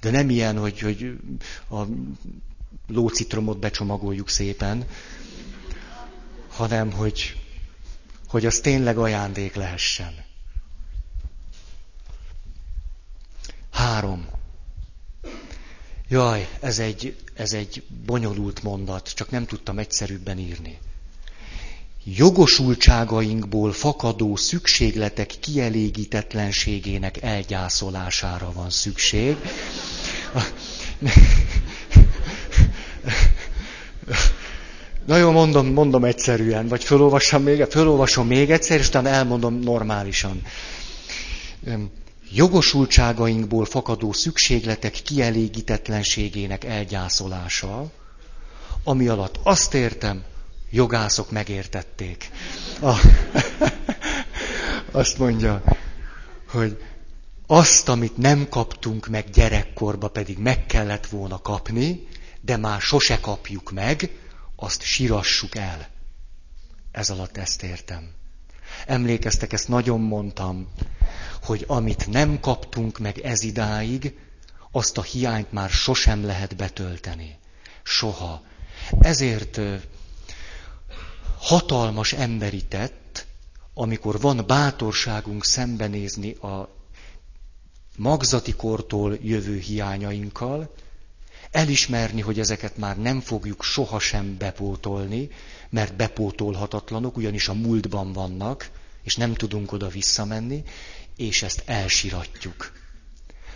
[0.01, 1.19] De nem ilyen, hogy, hogy
[1.71, 1.87] a
[2.89, 4.87] lócitromot becsomagoljuk szépen,
[6.49, 7.41] hanem hogy,
[8.29, 10.25] hogy az tényleg ajándék lehessen.
[13.71, 14.27] Három.
[16.09, 20.79] Jaj, ez egy, ez egy bonyolult mondat, csak nem tudtam egyszerűbben írni
[22.05, 29.37] jogosultságainkból fakadó szükségletek kielégítetlenségének elgyászolására van szükség.
[35.07, 40.43] Na jó, mondom, mondom egyszerűen, vagy fölolvasom még, fölolvasom még egyszer, és utána elmondom normálisan.
[42.31, 47.91] Jogosultságainkból fakadó szükségletek kielégítetlenségének elgyászolása,
[48.85, 50.23] ami alatt azt értem,
[50.71, 52.31] jogászok megértették.
[52.81, 52.95] A,
[55.03, 55.62] azt mondja,
[56.49, 56.83] hogy
[57.47, 62.07] azt, amit nem kaptunk meg gyerekkorba, pedig meg kellett volna kapni,
[62.45, 64.11] de már sose kapjuk meg,
[64.57, 65.89] azt sírassuk el.
[66.91, 68.11] Ez alatt ezt értem.
[68.87, 70.69] Emlékeztek, ezt nagyon mondtam,
[71.43, 74.19] hogy amit nem kaptunk meg ez idáig,
[74.71, 77.39] azt a hiányt már sosem lehet betölteni.
[77.83, 78.43] Soha.
[79.01, 79.61] Ezért
[81.39, 83.27] hatalmas emberi tett,
[83.75, 86.69] amikor van bátorságunk szembenézni a
[87.97, 90.75] magzati kortól jövő hiányainkkal,
[91.53, 95.29] elismerni, hogy ezeket már nem fogjuk sohasem bepótolni,
[95.71, 98.71] mert bepótolhatatlanok, ugyanis a múltban vannak,
[99.03, 100.62] és nem tudunk oda visszamenni,
[101.17, 102.73] és ezt elsiratjuk.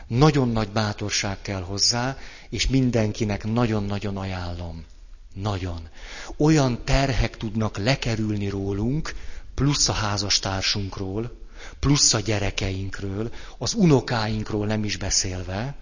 [0.06, 2.16] Nagyon nagy bátorság kell hozzá,
[2.50, 4.84] és mindenkinek nagyon-nagyon ajánlom.
[5.34, 5.88] Nagyon.
[6.36, 9.14] Olyan terhek tudnak lekerülni rólunk,
[9.54, 11.38] plusz a házastársunkról,
[11.80, 15.74] plusz a gyerekeinkről, az unokáinkról nem is beszélve.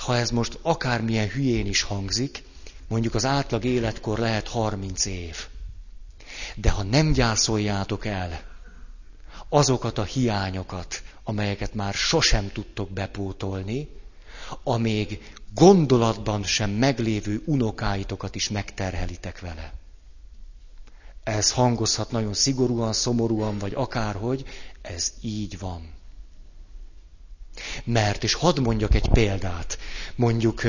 [0.00, 2.42] Ha ez most akármilyen hülyén is hangzik,
[2.88, 5.46] mondjuk az átlag életkor lehet 30 év.
[6.54, 8.42] De ha nem gyászoljátok el
[9.48, 13.88] azokat a hiányokat, amelyeket már sosem tudtok bepótolni,
[14.62, 19.72] amíg gondolatban sem meglévő unokáitokat is megterhelitek vele.
[21.22, 24.44] Ez hangozhat nagyon szigorúan, szomorúan, vagy akárhogy,
[24.82, 25.98] ez így van.
[27.84, 29.78] Mert, és hadd mondjak egy példát,
[30.14, 30.62] mondjuk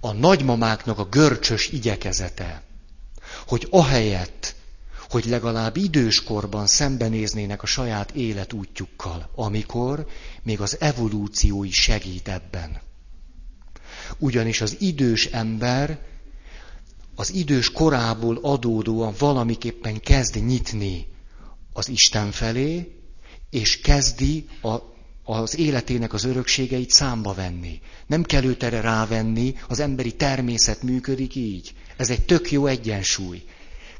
[0.00, 2.62] a nagymamáknak a görcsös igyekezete,
[3.46, 4.54] hogy ahelyett,
[5.08, 10.06] hogy legalább időskorban szembenéznének a saját életútjukkal, amikor
[10.42, 12.80] még az evolúció is segít ebben.
[14.18, 15.98] Ugyanis az idős ember
[17.14, 21.06] az idős korából adódóan valamiképpen kezd nyitni
[21.72, 22.98] az Isten felé,
[23.50, 24.76] és kezdi a,
[25.24, 27.80] az életének az örökségeit számba venni.
[28.06, 31.74] Nem kell őt erre rávenni, az emberi természet működik így.
[31.96, 33.42] Ez egy tök jó egyensúly.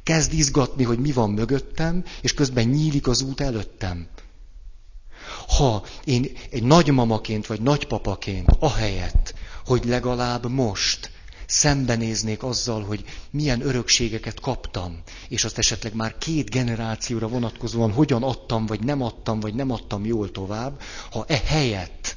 [0.02, 4.06] Kezd izgatni, hogy mi van mögöttem, és közben nyílik az út előttem.
[5.56, 9.34] Ha én egy nagymamaként vagy nagypapaként, ahelyett,
[9.64, 11.10] hogy legalább most
[11.54, 18.66] szembenéznék azzal, hogy milyen örökségeket kaptam, és azt esetleg már két generációra vonatkozóan hogyan adtam,
[18.66, 22.16] vagy nem adtam, vagy nem adtam jól tovább, ha e helyett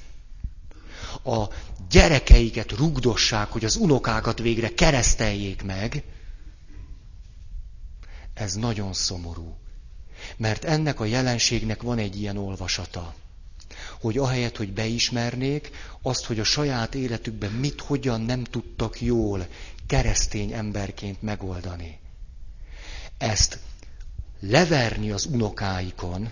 [1.23, 1.43] a
[1.89, 6.03] gyerekeiket rugdossák, hogy az unokákat végre kereszteljék meg,
[8.33, 9.57] ez nagyon szomorú.
[10.37, 13.13] Mert ennek a jelenségnek van egy ilyen olvasata
[13.99, 19.47] hogy ahelyett, hogy beismernék azt, hogy a saját életükben mit, hogyan nem tudtak jól
[19.87, 21.99] keresztény emberként megoldani.
[23.17, 23.59] Ezt
[24.39, 26.31] leverni az unokáikon,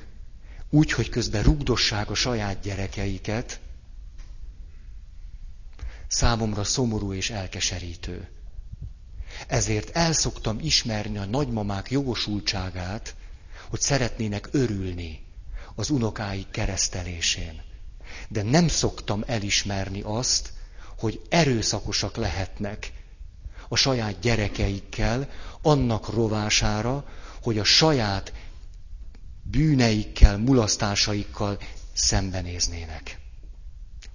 [0.69, 3.59] úgy, hogy közben rugdossák a saját gyerekeiket,
[6.07, 8.27] számomra szomorú és elkeserítő.
[9.47, 13.15] Ezért elszoktam ismerni a nagymamák jogosultságát,
[13.69, 15.24] hogy szeretnének örülni
[15.75, 17.61] az unokáik keresztelésén.
[18.27, 20.53] De nem szoktam elismerni azt,
[20.97, 22.91] hogy erőszakosak lehetnek
[23.67, 25.29] a saját gyerekeikkel,
[25.61, 27.05] annak rovására,
[27.41, 28.33] hogy a saját
[29.41, 31.57] bűneikkel, mulasztásaikkal
[31.93, 33.19] szembenéznének.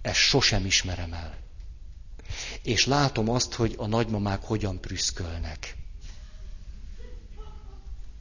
[0.03, 1.39] Ezt sosem ismerem el.
[2.63, 5.77] És látom azt, hogy a nagymamák hogyan prüszkölnek.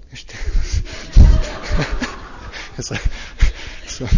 [0.10, 0.26] És
[2.80, 3.00] ez a,
[3.86, 4.10] ez a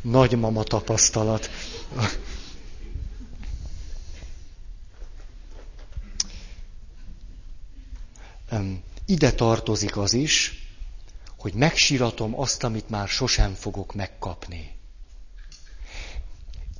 [0.00, 1.50] nagymama tapasztalat.
[9.04, 10.66] Ide tartozik az is,
[11.38, 14.76] hogy megsiratom azt, amit már sosem fogok megkapni.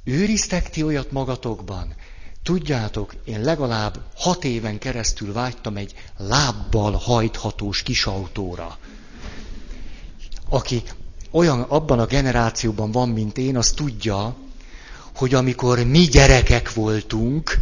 [0.04, 1.94] Őriztek ti olyat magatokban?
[2.42, 8.78] Tudjátok, én legalább hat éven keresztül vágytam egy lábbal hajthatós kisautóra
[10.48, 10.82] aki
[11.30, 14.36] olyan abban a generációban van, mint én, az tudja,
[15.16, 17.58] hogy amikor mi gyerekek voltunk,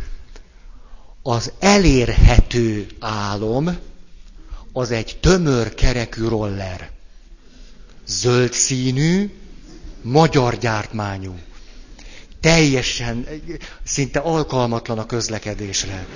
[1.22, 3.76] az elérhető álom
[4.72, 6.90] az egy tömör kerekű roller.
[8.06, 9.34] Zöld színű,
[10.02, 11.34] magyar gyártmányú.
[12.40, 13.26] Teljesen,
[13.84, 16.06] szinte alkalmatlan a közlekedésre.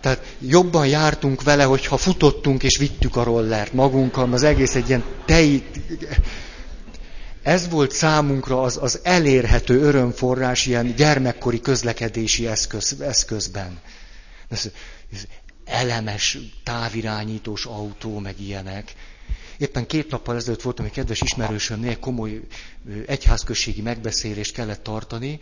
[0.00, 5.04] Tehát jobban jártunk vele, hogyha futottunk és vittük a rollert magunkkal, az egész egy ilyen
[5.24, 5.62] tej...
[7.42, 13.78] Ez volt számunkra az, az elérhető örömforrás ilyen gyermekkori közlekedési eszköz, eszközben.
[14.48, 14.70] Ez,
[15.12, 15.24] ez
[15.64, 18.94] elemes, távirányítós autó, meg ilyenek.
[19.60, 22.40] Éppen két nappal ezelőtt voltam egy kedves ismerősömnél, komoly
[23.06, 25.38] egyházközségi megbeszélést kellett tartani.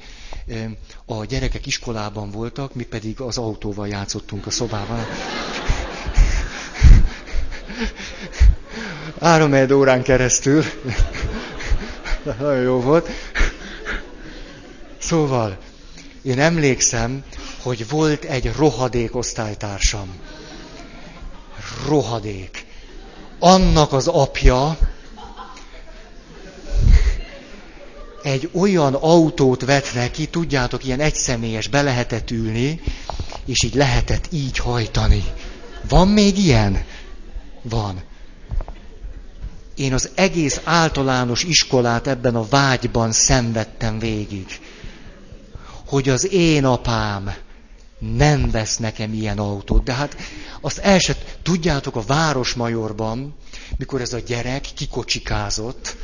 [1.05, 5.05] A gyerekek iskolában voltak, mi pedig az autóval játszottunk a szobában.
[9.21, 10.65] Három órán keresztül.
[12.23, 13.09] Nagyon jó volt.
[14.99, 15.59] Szóval,
[16.23, 17.25] én emlékszem,
[17.63, 20.17] hogy volt egy rohadék osztálytársam.
[21.87, 22.68] Rohadék.
[23.39, 24.79] Annak az apja
[28.23, 32.81] egy olyan autót vett neki, tudjátok, ilyen egyszemélyes, be lehetett ülni,
[33.45, 35.25] és így lehetett így hajtani.
[35.89, 36.85] Van még ilyen?
[37.63, 38.03] Van.
[39.75, 44.47] Én az egész általános iskolát ebben a vágyban szenvedtem végig.
[45.87, 47.35] Hogy az én apám
[47.99, 49.85] nem vesz nekem ilyen autót.
[49.85, 50.17] De hát
[50.61, 53.35] azt el se, tudjátok, a Városmajorban,
[53.77, 55.97] mikor ez a gyerek kikocsikázott,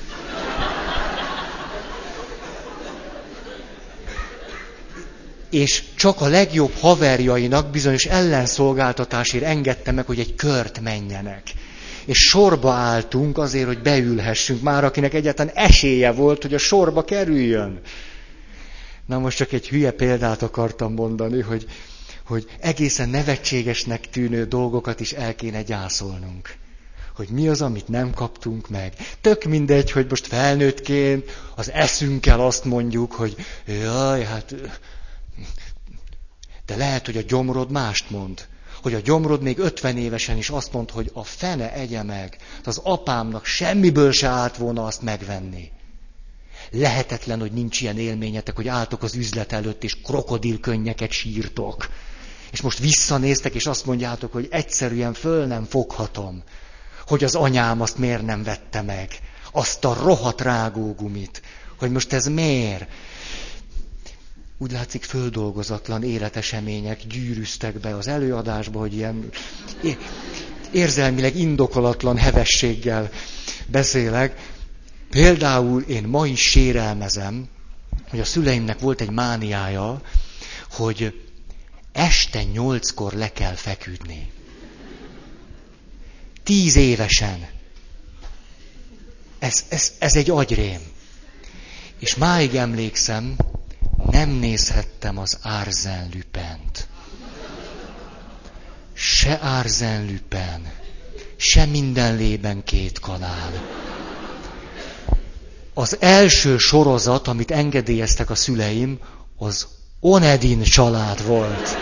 [5.50, 11.42] és csak a legjobb haverjainak bizonyos ellenszolgáltatásért engedte meg, hogy egy kört menjenek.
[12.04, 17.80] És sorba álltunk azért, hogy beülhessünk már, akinek egyáltalán esélye volt, hogy a sorba kerüljön.
[19.06, 21.66] Na most csak egy hülye példát akartam mondani, hogy,
[22.26, 26.54] hogy egészen nevetségesnek tűnő dolgokat is el kéne gyászolnunk.
[27.16, 28.92] Hogy mi az, amit nem kaptunk meg.
[29.20, 33.36] Tök mindegy, hogy most felnőttként az eszünkkel azt mondjuk, hogy
[33.66, 34.54] jaj, hát
[36.66, 38.46] de lehet, hogy a gyomrod mást mond.
[38.82, 42.36] Hogy a gyomrod még 50 évesen is azt mond, hogy a fene egye meg.
[42.64, 45.70] Az apámnak semmiből se állt volna azt megvenni.
[46.70, 51.88] Lehetetlen, hogy nincs ilyen élményetek, hogy álltok az üzlet előtt, és krokodilkönnyeket sírtok.
[52.50, 56.42] És most visszanéztek, és azt mondjátok, hogy egyszerűen föl nem foghatom,
[57.06, 59.08] hogy az anyám azt miért nem vette meg.
[59.52, 61.42] Azt a rohadt rágógumit.
[61.78, 62.88] Hogy most ez miért?
[64.58, 69.30] úgy látszik földolgozatlan életesemények gyűrűztek be az előadásba, hogy ilyen
[70.72, 73.10] érzelmileg indokolatlan hevességgel
[73.66, 74.52] beszélek.
[75.14, 77.48] Például én ma is sérelmezem,
[78.08, 80.02] hogy a szüleimnek volt egy mániája,
[80.70, 81.22] hogy
[81.92, 84.32] este nyolckor le kell feküdni.
[86.42, 87.48] Tíz évesen.
[89.38, 90.80] Ez, ez, ez egy agyrém.
[91.98, 93.36] És máig emlékszem,
[94.10, 96.88] nem nézhettem az Árzenlüpent.
[98.92, 100.72] Se Árzenlüpen,
[101.36, 103.52] se minden lében két kanál.
[105.74, 108.98] Az első sorozat, amit engedélyeztek a szüleim,
[109.36, 109.66] az
[110.00, 111.76] Onedin család volt.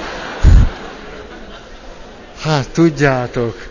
[2.38, 3.70] Hát tudjátok,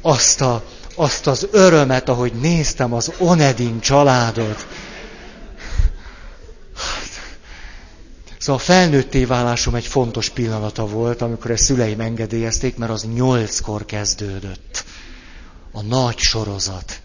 [0.00, 4.66] azt, a, azt az örömet, ahogy néztem az Onedin családot,
[8.38, 13.84] Szóval a felnőtté válásom egy fontos pillanata volt, amikor ezt szüleim engedélyezték, mert az nyolckor
[13.84, 14.84] kezdődött.
[15.72, 17.00] A nagy sorozat.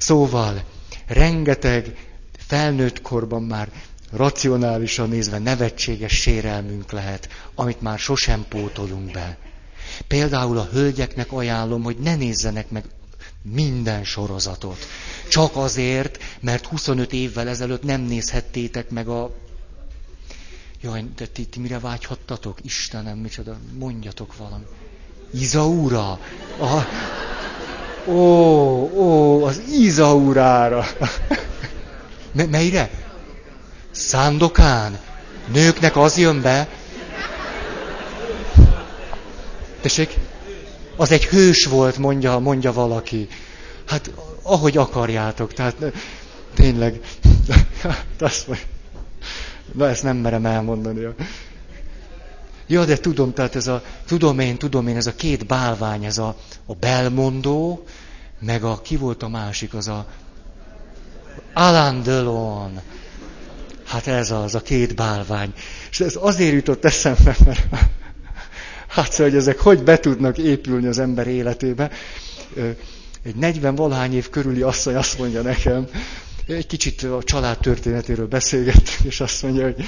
[0.00, 0.62] Szóval,
[1.06, 3.72] rengeteg felnőtt korban már
[4.12, 9.38] racionálisan nézve nevetséges sérelmünk lehet, amit már sosem pótolunk be.
[10.06, 12.84] Például a hölgyeknek ajánlom, hogy ne nézzenek meg
[13.42, 14.86] minden sorozatot.
[15.28, 19.34] Csak azért, mert 25 évvel ezelőtt nem nézhettétek meg a
[20.82, 22.58] Jaj, de ti, ti mire vágyhattatok?
[22.62, 24.64] Istenem, micsoda, mondjatok valami.
[25.30, 26.20] Izaura?
[26.58, 26.84] Aha.
[28.06, 28.12] Ó,
[28.94, 30.86] ó, az Izaurára.
[32.32, 32.90] M- melyre?
[33.90, 34.98] Szándokán?
[35.52, 36.68] Nőknek az jön be?
[39.80, 40.14] Tessék?
[40.96, 43.28] Az egy hős volt, mondja, mondja valaki.
[43.86, 44.10] Hát,
[44.42, 45.76] ahogy akarjátok, tehát
[46.54, 47.00] tényleg,
[48.18, 48.64] azt mondja.
[49.72, 51.06] Na, ezt nem merem elmondani.
[52.70, 56.18] Ja, de tudom, tehát ez a, tudom én, tudom én, ez a két bálvány, ez
[56.18, 57.84] a, a belmondó,
[58.40, 60.06] meg a, ki volt a másik, az a
[61.52, 62.80] Alain Delon.
[63.84, 65.52] Hát ez az, a két bálvány.
[65.90, 67.66] És ez azért jutott eszembe, mert
[68.88, 71.90] hát szóval, hogy ezek hogy be tudnak épülni az ember életébe.
[73.22, 75.88] Egy 40 valahány év körüli asszony azt mondja nekem,
[76.46, 79.84] egy kicsit a család történetéről beszélgettünk, és azt mondja, hogy,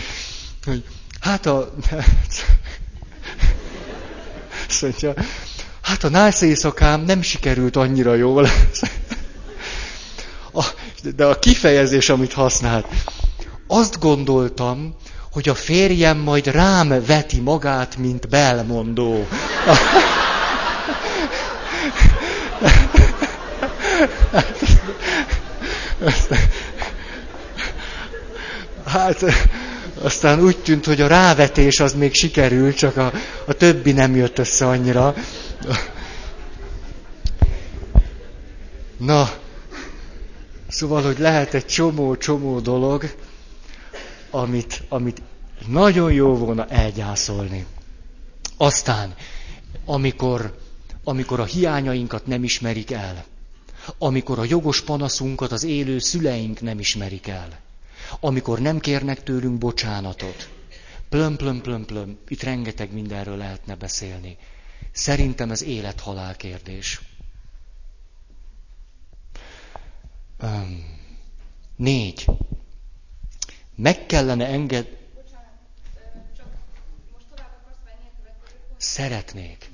[0.64, 0.84] hogy
[1.20, 1.74] hát a...
[4.72, 5.14] Azt mondja,
[5.82, 8.48] hát a nász éjszakám nem sikerült annyira jól.
[10.54, 10.64] A,
[11.16, 12.86] de a kifejezés, amit használt,
[13.66, 14.94] azt gondoltam,
[15.32, 19.26] hogy a férjem majd rám veti magát, mint belmondó.
[28.86, 29.24] Hát
[30.02, 33.12] aztán úgy tűnt, hogy a rávetés az még sikerült, csak a,
[33.46, 35.14] a többi nem jött össze annyira.
[38.96, 39.30] Na,
[40.68, 43.14] szóval, hogy lehet egy csomó-csomó dolog,
[44.30, 45.22] amit, amit
[45.66, 47.66] nagyon jó volna elgyászolni.
[48.56, 49.14] Aztán,
[49.84, 50.58] amikor,
[51.04, 53.24] amikor a hiányainkat nem ismerik el,
[53.98, 57.48] amikor a jogos panaszunkat az élő szüleink nem ismerik el,
[58.20, 60.50] amikor nem kérnek tőlünk bocsánatot,
[61.08, 64.36] plöm, plöm, plöm, plöm, itt rengeteg mindenről lehetne beszélni.
[64.92, 67.00] Szerintem ez élet-halál kérdés.
[71.76, 72.24] Négy.
[73.76, 75.00] Meg kellene enged...
[78.76, 79.70] Szeretnék.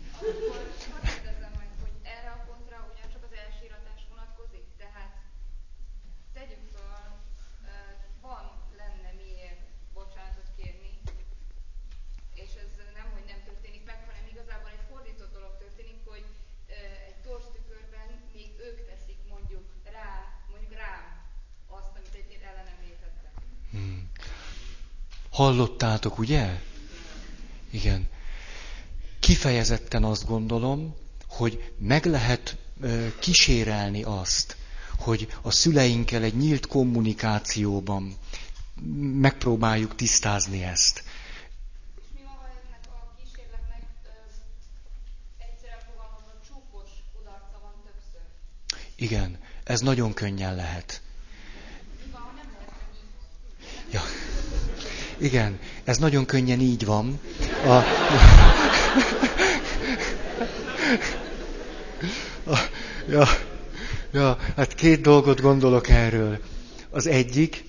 [25.39, 26.61] Hallottátok, ugye?
[27.71, 28.09] Igen.
[29.21, 30.95] Kifejezetten azt gondolom,
[31.29, 32.57] hogy meg lehet
[33.19, 34.57] kísérelni azt,
[34.99, 38.17] hogy a szüleinkkel egy nyílt kommunikációban
[39.13, 41.03] megpróbáljuk tisztázni ezt.
[48.97, 51.03] Igen, ez nagyon könnyen lehet.
[53.93, 54.03] Ja.
[55.19, 57.21] Igen, ez nagyon könnyen így van.
[57.65, 57.73] A,
[62.51, 62.59] a,
[63.09, 63.27] ja,
[64.13, 66.39] ja, hát két dolgot gondolok erről.
[66.91, 67.65] Az egyik,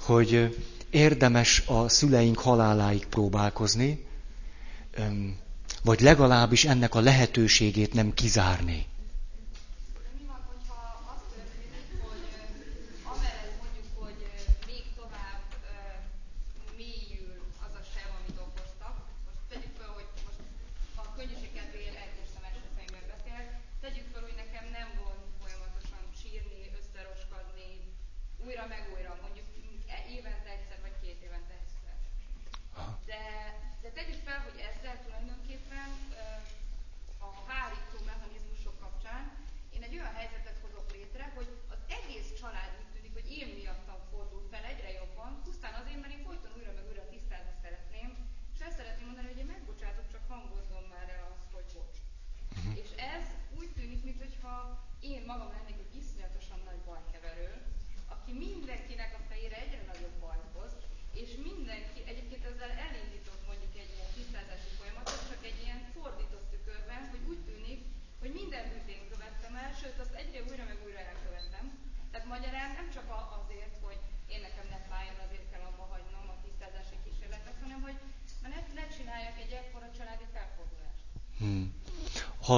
[0.00, 0.56] hogy
[0.90, 4.06] érdemes a szüleink haláláig próbálkozni,
[5.82, 8.86] vagy legalábbis ennek a lehetőségét nem kizárni.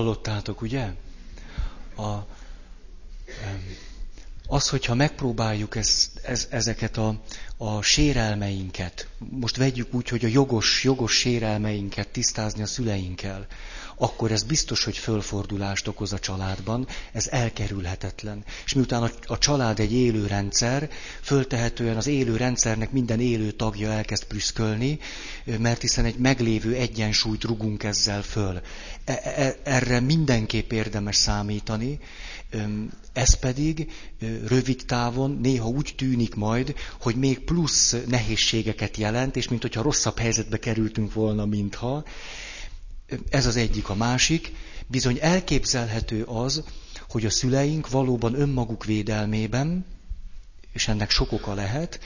[0.00, 0.92] Hallottátok, ugye?
[1.96, 2.26] A,
[4.46, 7.20] az, hogyha megpróbáljuk ez, ez, ezeket a,
[7.56, 13.46] a sérelmeinket, most vegyük úgy, hogy a jogos, jogos sérelmeinket tisztázni a szüleinkkel,
[14.02, 18.44] akkor ez biztos, hogy fölfordulást okoz a családban, ez elkerülhetetlen.
[18.64, 20.90] És miután a, a család egy élő rendszer,
[21.20, 24.98] föltehetően az élő rendszernek minden élő tagja elkezd prüszkölni,
[25.58, 28.60] mert hiszen egy meglévő egyensúlyt rugunk ezzel föl.
[29.04, 31.98] E, e, erre mindenképp érdemes számítani,
[33.12, 33.90] ez pedig
[34.46, 40.18] rövid távon néha úgy tűnik majd, hogy még plusz nehézségeket jelent, és mint hogyha rosszabb
[40.18, 42.04] helyzetbe kerültünk volna, mintha.
[43.30, 43.88] Ez az egyik.
[43.88, 44.52] A másik,
[44.86, 46.62] bizony elképzelhető az,
[47.08, 49.84] hogy a szüleink valóban önmaguk védelmében,
[50.72, 52.00] és ennek sok oka lehet,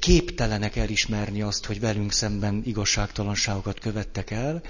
[0.00, 4.62] képtelenek elismerni azt, hogy velünk szemben igazságtalanságokat követtek el,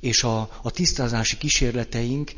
[0.00, 2.32] és a, a tisztázási kísérleteink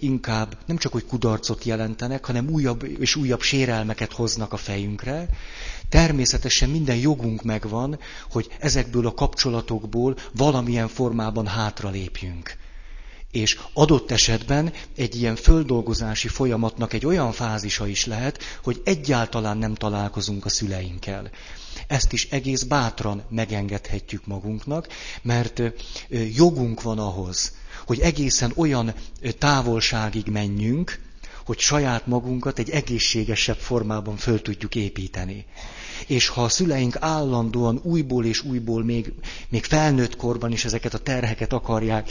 [0.00, 5.28] inkább nem csak, hogy kudarcot jelentenek, hanem újabb és újabb sérelmeket hoznak a fejünkre.
[5.88, 7.98] Természetesen minden jogunk megvan,
[8.30, 12.56] hogy ezekből a kapcsolatokból valamilyen formában hátralépjünk.
[13.30, 19.74] És adott esetben egy ilyen földolgozási folyamatnak egy olyan fázisa is lehet, hogy egyáltalán nem
[19.74, 21.30] találkozunk a szüleinkkel.
[21.86, 24.88] Ezt is egész bátran megengedhetjük magunknak,
[25.22, 25.62] mert
[26.34, 27.52] jogunk van ahhoz,
[27.86, 28.94] hogy egészen olyan
[29.38, 31.00] távolságig menjünk,
[31.44, 35.46] hogy saját magunkat egy egészségesebb formában föl tudjuk építeni.
[36.10, 39.12] És ha a szüleink állandóan újból és újból, még,
[39.48, 42.10] még felnőtt korban is ezeket a terheket akarják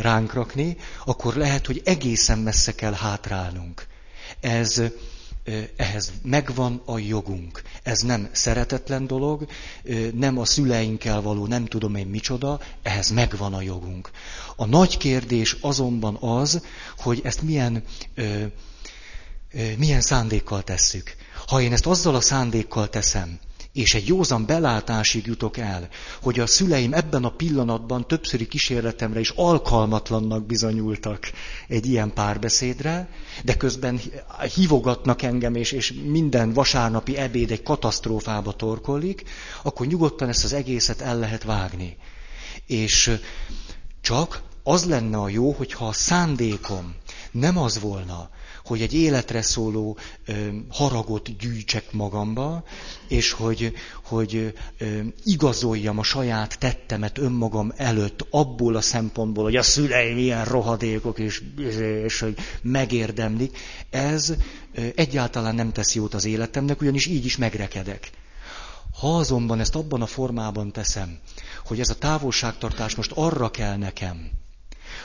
[0.00, 3.86] ránk rakni, akkor lehet, hogy egészen messze kell hátrálnunk.
[4.40, 4.82] Ez,
[5.76, 7.62] ehhez megvan a jogunk.
[7.82, 9.46] Ez nem szeretetlen dolog,
[10.14, 14.10] nem a szüleinkkel való nem tudom én micsoda, ehhez megvan a jogunk.
[14.56, 16.64] A nagy kérdés azonban az,
[16.96, 17.84] hogy ezt milyen,
[19.78, 21.16] milyen szándékkal tesszük.
[21.46, 23.38] Ha én ezt azzal a szándékkal teszem,
[23.74, 25.88] és egy józan belátásig jutok el,
[26.22, 31.30] hogy a szüleim ebben a pillanatban többszöri kísérletemre is alkalmatlannak bizonyultak
[31.68, 33.08] egy ilyen párbeszédre,
[33.44, 34.00] de közben
[34.54, 39.22] hívogatnak engem, és, és minden vasárnapi ebéd egy katasztrófába torkolik,
[39.62, 41.96] akkor nyugodtan ezt az egészet el lehet vágni.
[42.66, 43.18] És
[44.00, 46.94] csak az lenne a jó, hogyha a szándékom
[47.30, 48.30] nem az volna,
[48.64, 50.32] hogy egy életre szóló ö,
[50.68, 52.64] haragot gyűjtsek magamba,
[53.08, 53.72] és hogy,
[54.04, 60.44] hogy ö, igazoljam a saját tettemet önmagam előtt abból a szempontból, hogy a szüleim ilyen
[60.44, 61.42] rohadékok, és,
[62.04, 63.58] és hogy megérdemlik.
[63.90, 64.34] Ez
[64.74, 68.10] ö, egyáltalán nem tesz jót az életemnek, ugyanis így is megrekedek.
[69.00, 71.18] Ha azonban ezt abban a formában teszem,
[71.64, 74.30] hogy ez a távolságtartás most arra kell nekem,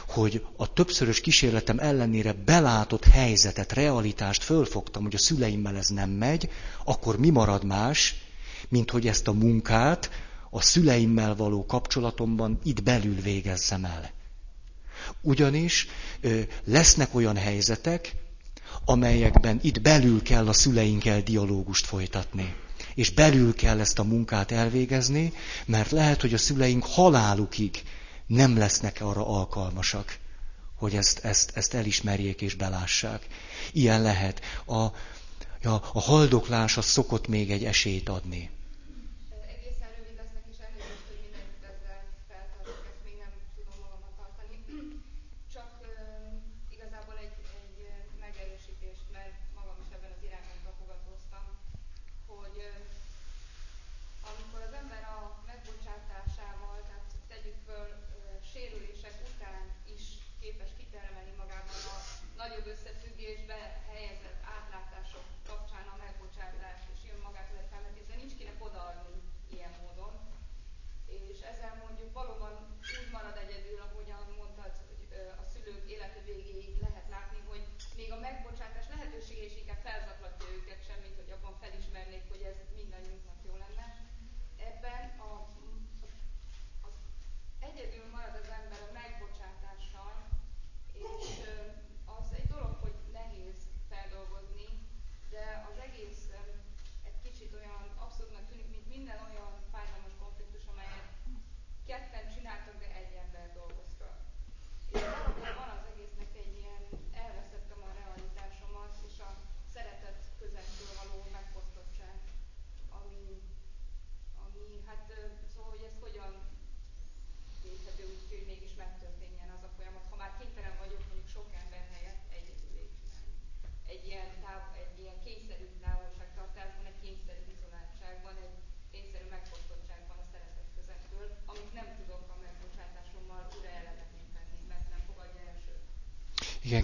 [0.10, 6.49] hogy a többszörös kísérletem ellenére belátott helyzetet, realitást fölfogtam, hogy a szüleimmel ez nem megy,
[6.84, 8.16] akkor mi marad más,
[8.70, 10.10] mint hogy ezt a munkát
[10.49, 14.12] a szüleimmel való kapcsolatomban itt belül végezzem el.
[15.22, 15.88] Ugyanis
[16.66, 18.16] lesznek olyan helyzetek,
[18.86, 22.55] amelyekben itt belül kell a szüleinkkel dialógust folytatni.
[22.95, 25.34] És belül kell ezt a munkát elvégezni,
[25.66, 27.82] mert lehet, hogy a szüleink halálukig
[28.30, 30.17] nem lesznek arra alkalmasak,
[30.75, 33.27] hogy ezt, ezt, ezt elismerjék és belássák.
[33.71, 34.41] Ilyen lehet.
[34.65, 34.91] A, a,
[35.93, 38.49] a haldoklás az szokott még egy esélyt adni.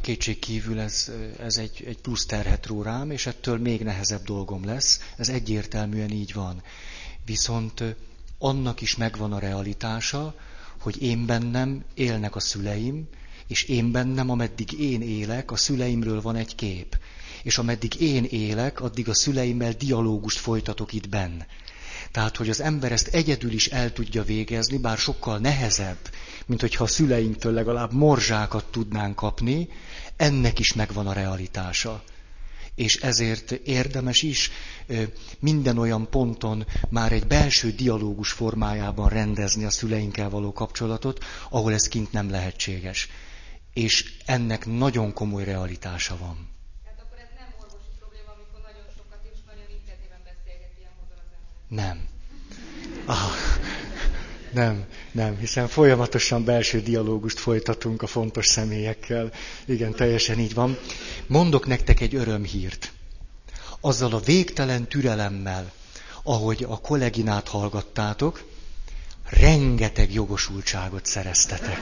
[0.06, 4.66] Kétség kívül ez, ez egy, egy plusz terhet ró rám, és ettől még nehezebb dolgom
[4.66, 5.02] lesz.
[5.18, 6.64] Ez egyértelműen így van.
[7.26, 7.84] Viszont
[8.38, 10.36] annak is megvan a realitása,
[10.80, 13.08] hogy én bennem élnek a szüleim,
[13.48, 16.98] és én bennem, ameddig én élek, a szüleimről van egy kép.
[17.44, 21.42] És ameddig én élek, addig a szüleimmel dialógust folytatok itt benn.
[22.16, 25.98] Tehát, hogy az ember ezt egyedül is el tudja végezni, bár sokkal nehezebb,
[26.46, 29.70] mint hogyha a szüleinktől legalább morzsákat tudnánk kapni,
[30.16, 32.04] ennek is megvan a realitása.
[32.76, 34.52] És ezért érdemes is
[35.40, 41.88] minden olyan ponton már egy belső dialógus formájában rendezni a szüleinkkel való kapcsolatot, ahol ez
[41.88, 43.10] kint nem lehetséges.
[43.74, 46.50] És ennek nagyon komoly realitása van.
[46.84, 51.20] Tehát akkor ez nem orvosi probléma, amikor nagyon sokat és nagyon intenzíven beszélget ilyen módon
[51.26, 51.55] az ember.
[51.68, 52.08] Nem.
[53.06, 53.32] Ah.
[54.56, 59.32] Nem, nem, hiszen folyamatosan belső dialógust folytatunk a fontos személyekkel.
[59.66, 60.78] Igen, teljesen így van.
[61.28, 62.92] Mondok nektek egy örömhírt.
[63.80, 65.72] Azzal a végtelen türelemmel,
[66.24, 68.44] ahogy a kolleginát hallgattátok,
[69.30, 71.80] rengeteg jogosultságot szereztetek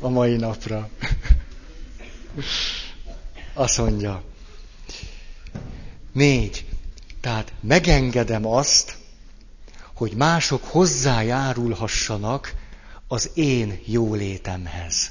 [0.00, 0.88] a mai napra.
[3.54, 4.22] Azt mondja.
[6.12, 6.64] Négy.
[7.24, 8.96] Tehát megengedem azt,
[9.94, 12.54] hogy mások hozzájárulhassanak
[13.08, 15.10] az én jólétemhez.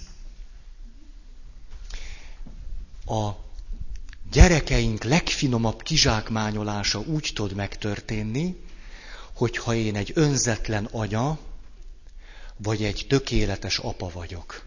[3.06, 3.30] A
[4.32, 8.64] gyerekeink legfinomabb kizsákmányolása úgy tud megtörténni,
[9.36, 11.38] hogyha én egy önzetlen anya,
[12.58, 14.66] vagy egy tökéletes apa vagyok.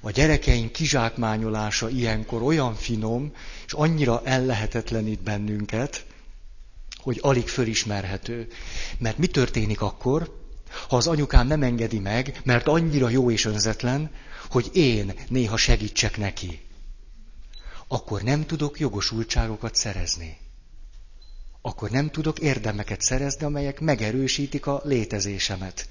[0.00, 3.32] A gyerekeink kizsákmányolása ilyenkor olyan finom,
[3.66, 6.04] és annyira ellehetetlenít bennünket,
[7.04, 8.48] hogy alig fölismerhető.
[8.98, 10.42] Mert mi történik akkor,
[10.88, 14.10] ha az anyukám nem engedi meg, mert annyira jó és önzetlen,
[14.50, 16.60] hogy én néha segítsek neki.
[17.88, 20.36] Akkor nem tudok jogosultságokat szerezni.
[21.62, 25.88] Akkor nem tudok érdemeket szerezni, amelyek megerősítik a létezésemet.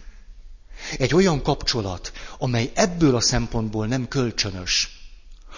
[0.98, 5.02] Egy olyan kapcsolat, amely ebből a szempontból nem kölcsönös,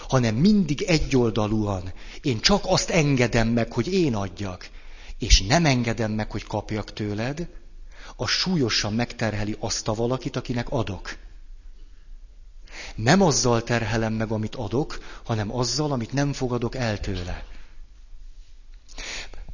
[0.08, 1.93] hanem mindig egyoldalúan.
[2.22, 4.70] Én csak azt engedem meg, hogy én adjak,
[5.20, 7.49] és nem engedem meg, hogy kapjak tőled,
[8.16, 11.18] az súlyosan megterheli azt a valakit, akinek adok.
[12.95, 17.45] Nem azzal terhelem meg, amit adok, hanem azzal, amit nem fogadok el tőle.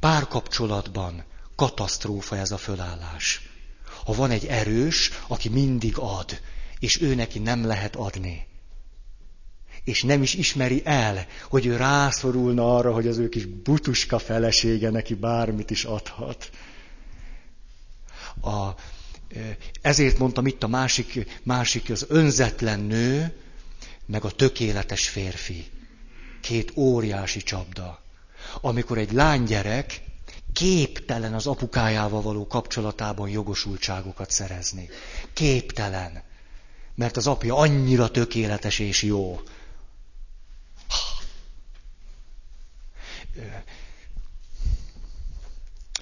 [0.00, 1.24] Párkapcsolatban
[1.56, 3.48] katasztrófa ez a fölállás.
[4.04, 6.40] Ha van egy erős, aki mindig ad,
[6.78, 8.46] és ő neki nem lehet adni.
[9.84, 14.90] És nem is ismeri el, hogy ő rászorulna arra, hogy az ő kis butuska felesége
[14.90, 16.50] neki bármit is adhat.
[18.42, 18.68] A,
[19.80, 23.32] ezért mondtam itt a másik, másik az önzetlen nő,
[24.06, 25.66] meg a tökéletes férfi.
[26.40, 28.02] Két óriási csapda.
[28.60, 30.00] Amikor egy lánygyerek
[30.52, 34.88] képtelen az apukájával való kapcsolatában jogosultságokat szerezni.
[35.32, 36.22] Képtelen.
[36.94, 39.40] Mert az apja annyira tökéletes és jó.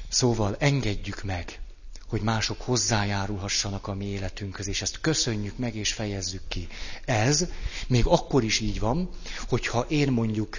[0.08, 1.60] Szóval engedjük meg,
[2.08, 6.68] hogy mások hozzájárulhassanak a mi életünkhöz, és ezt köszönjük meg és fejezzük ki.
[7.04, 7.46] Ez
[7.86, 9.10] még akkor is így van,
[9.48, 10.56] hogyha én mondjuk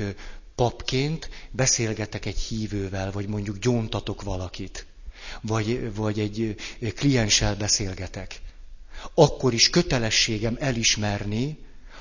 [0.55, 4.85] papként beszélgetek egy hívővel, vagy mondjuk gyóntatok valakit,
[5.41, 6.55] vagy, vagy egy
[6.95, 8.41] klienssel beszélgetek,
[9.13, 11.57] akkor is kötelességem elismerni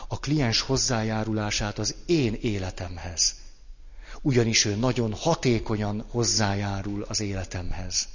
[0.08, 3.39] a kliens hozzájárulását az én életemhez.
[4.22, 8.08] Ugyanis ő nagyon hatékonyan hozzájárul az életemhez.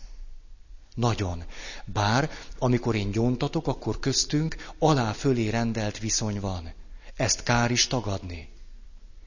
[0.95, 1.43] Nagyon.
[1.86, 6.74] Bár, amikor én gyóntatok, akkor köztünk alá-fölé rendelt viszony van.
[7.16, 8.49] Ezt kár is tagadni.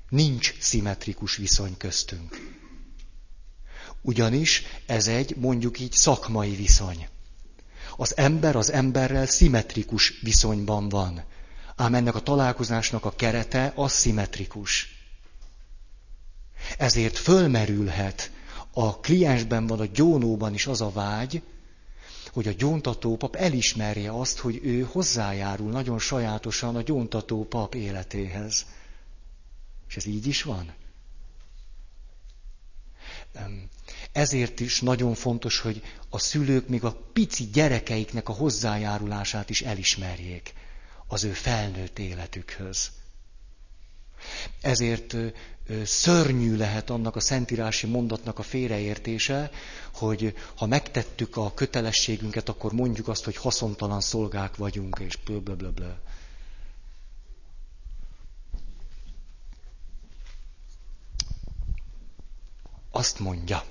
[0.08, 2.56] Nincs szimmetrikus viszony köztünk.
[4.02, 7.08] Ugyanis ez egy, mondjuk így, szakmai viszony.
[7.96, 11.24] Az ember az emberrel szimmetrikus viszonyban van.
[11.76, 14.97] Ám ennek a találkozásnak a kerete aszimmetrikus.
[16.78, 18.30] Ezért fölmerülhet
[18.72, 21.42] a kliensben van, a gyónóban is az a vágy,
[22.32, 28.66] hogy a gyóntató pap elismerje azt, hogy ő hozzájárul nagyon sajátosan a gyóntató pap életéhez.
[29.88, 30.74] És ez így is van.
[34.12, 40.54] Ezért is nagyon fontos, hogy a szülők még a pici gyerekeiknek a hozzájárulását is elismerjék
[41.06, 42.90] az ő felnőtt életükhöz.
[44.60, 45.16] Ezért
[45.84, 49.50] szörnyű lehet annak a szentírási mondatnak a félreértése,
[49.94, 55.98] hogy ha megtettük a kötelességünket, akkor mondjuk azt, hogy haszontalan szolgák vagyunk, és blablabla.
[62.90, 63.64] Azt mondja.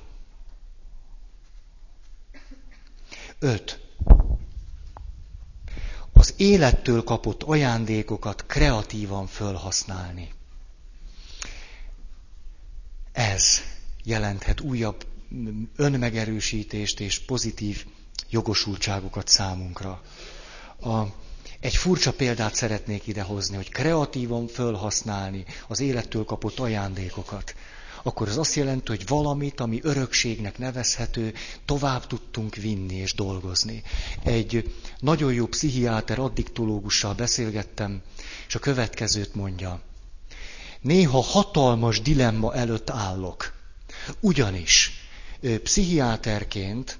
[3.39, 3.79] Öt.
[6.13, 10.36] Az élettől kapott ajándékokat kreatívan felhasználni.
[13.17, 13.61] Ez
[14.03, 15.05] jelenthet újabb
[15.75, 17.85] önmegerősítést és pozitív
[18.29, 20.01] jogosultságokat számunkra.
[20.81, 21.01] A,
[21.59, 27.55] egy furcsa példát szeretnék idehozni, hogy kreatívan felhasználni az élettől kapott ajándékokat.
[28.03, 31.33] Akkor az azt jelenti, hogy valamit, ami örökségnek nevezhető,
[31.65, 33.83] tovább tudtunk vinni és dolgozni.
[34.23, 38.01] Egy nagyon jó pszichiáter addiktológussal beszélgettem,
[38.47, 39.81] és a következőt mondja
[40.81, 43.53] néha hatalmas dilemma előtt állok.
[44.19, 44.91] Ugyanis
[45.63, 46.99] pszichiáterként,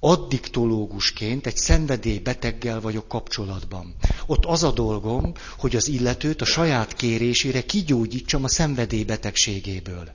[0.00, 3.94] addiktológusként egy szenvedélybeteggel vagyok kapcsolatban.
[4.26, 10.12] Ott az a dolgom, hogy az illetőt a saját kérésére kigyógyítsam a szenvedélybetegségéből.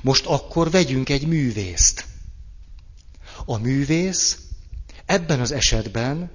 [0.00, 2.04] Most akkor vegyünk egy művészt.
[3.44, 4.38] A művész
[5.06, 6.30] ebben az esetben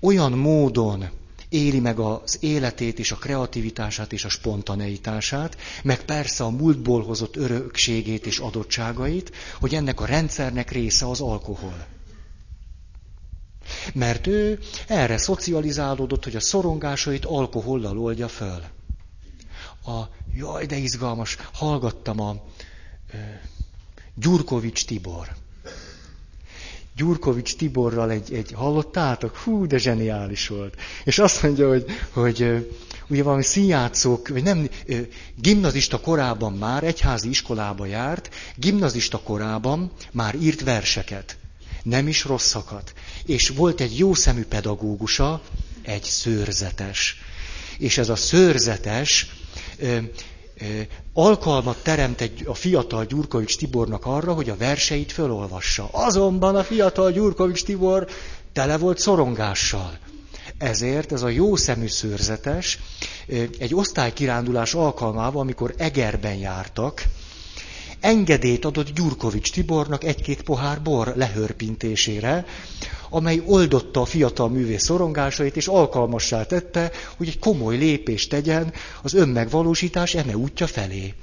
[0.00, 1.08] olyan módon
[1.48, 7.36] éli meg az életét és a kreativitását és a spontaneitását, meg persze a múltból hozott
[7.36, 11.86] örökségét és adottságait, hogy ennek a rendszernek része az alkohol.
[13.94, 18.62] Mert ő erre szocializálódott, hogy a szorongásait alkohollal oldja föl.
[19.84, 20.02] A,
[20.34, 22.36] jaj, de izgalmas, hallgattam a
[23.12, 23.40] e,
[24.14, 25.36] Gyurkovics Tibor.
[26.98, 29.36] Gyurkovics Tiborral egy, egy hallottátok?
[29.36, 30.74] Hú, de zseniális volt.
[31.04, 32.66] És azt mondja, hogy, hogy
[33.08, 34.68] ugye valami színjátszók, vagy nem,
[35.36, 41.36] gimnazista korában már, egyházi iskolába járt, gimnazista korában már írt verseket.
[41.82, 42.92] Nem is rosszakat.
[43.26, 45.42] És volt egy jó szemű pedagógusa,
[45.82, 47.16] egy szőrzetes.
[47.78, 49.26] És ez a szőrzetes
[51.12, 55.88] alkalmat teremt egy, a fiatal Gyurkovics Tibornak arra, hogy a verseit fölolvassa.
[55.92, 58.06] Azonban a fiatal Gyurkovics Tibor
[58.52, 59.98] tele volt szorongással.
[60.58, 62.78] Ezért ez a jó szemű szőrzetes
[63.58, 67.02] egy osztálykirándulás alkalmával, amikor Egerben jártak,
[68.00, 72.44] engedélyt adott Gyurkovics Tibornak egy-két pohár bor lehörpintésére,
[73.10, 78.72] amely oldotta a fiatal művész szorongásait, és alkalmassá tette, hogy egy komoly lépést tegyen
[79.02, 81.14] az önmegvalósítás eme útja felé.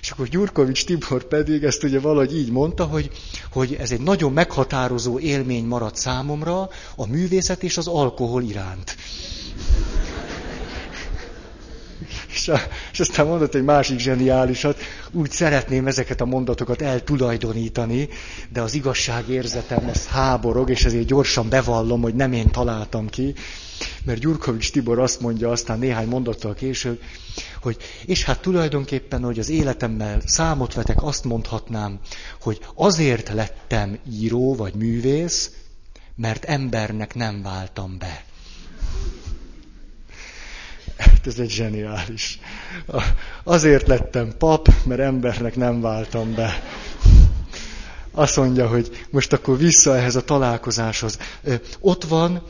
[0.00, 3.10] És akkor Gyurkovics Tibor pedig ezt ugye valahogy így mondta, hogy,
[3.52, 8.96] hogy ez egy nagyon meghatározó élmény maradt számomra a művészet és az alkohol iránt.
[12.28, 12.60] És, a,
[12.92, 14.78] és aztán mondott egy másik zseniálisat,
[15.12, 18.08] úgy szeretném ezeket a mondatokat eltulajdonítani,
[18.52, 23.34] de az igazságérzetem ez háborog, és ezért gyorsan bevallom, hogy nem én találtam ki,
[24.04, 27.00] mert Gyurkovics Tibor azt mondja aztán néhány mondattal később,
[27.62, 27.76] hogy
[28.06, 31.98] és hát tulajdonképpen, hogy az életemmel számot vetek, azt mondhatnám,
[32.40, 35.50] hogy azért lettem író vagy művész,
[36.16, 38.24] mert embernek nem váltam be.
[41.04, 42.38] Hát ez egy zseniális.
[43.44, 46.62] Azért lettem pap, mert embernek nem váltam be.
[48.10, 51.18] Azt mondja, hogy most akkor vissza ehhez a találkozáshoz.
[51.80, 52.42] Ott van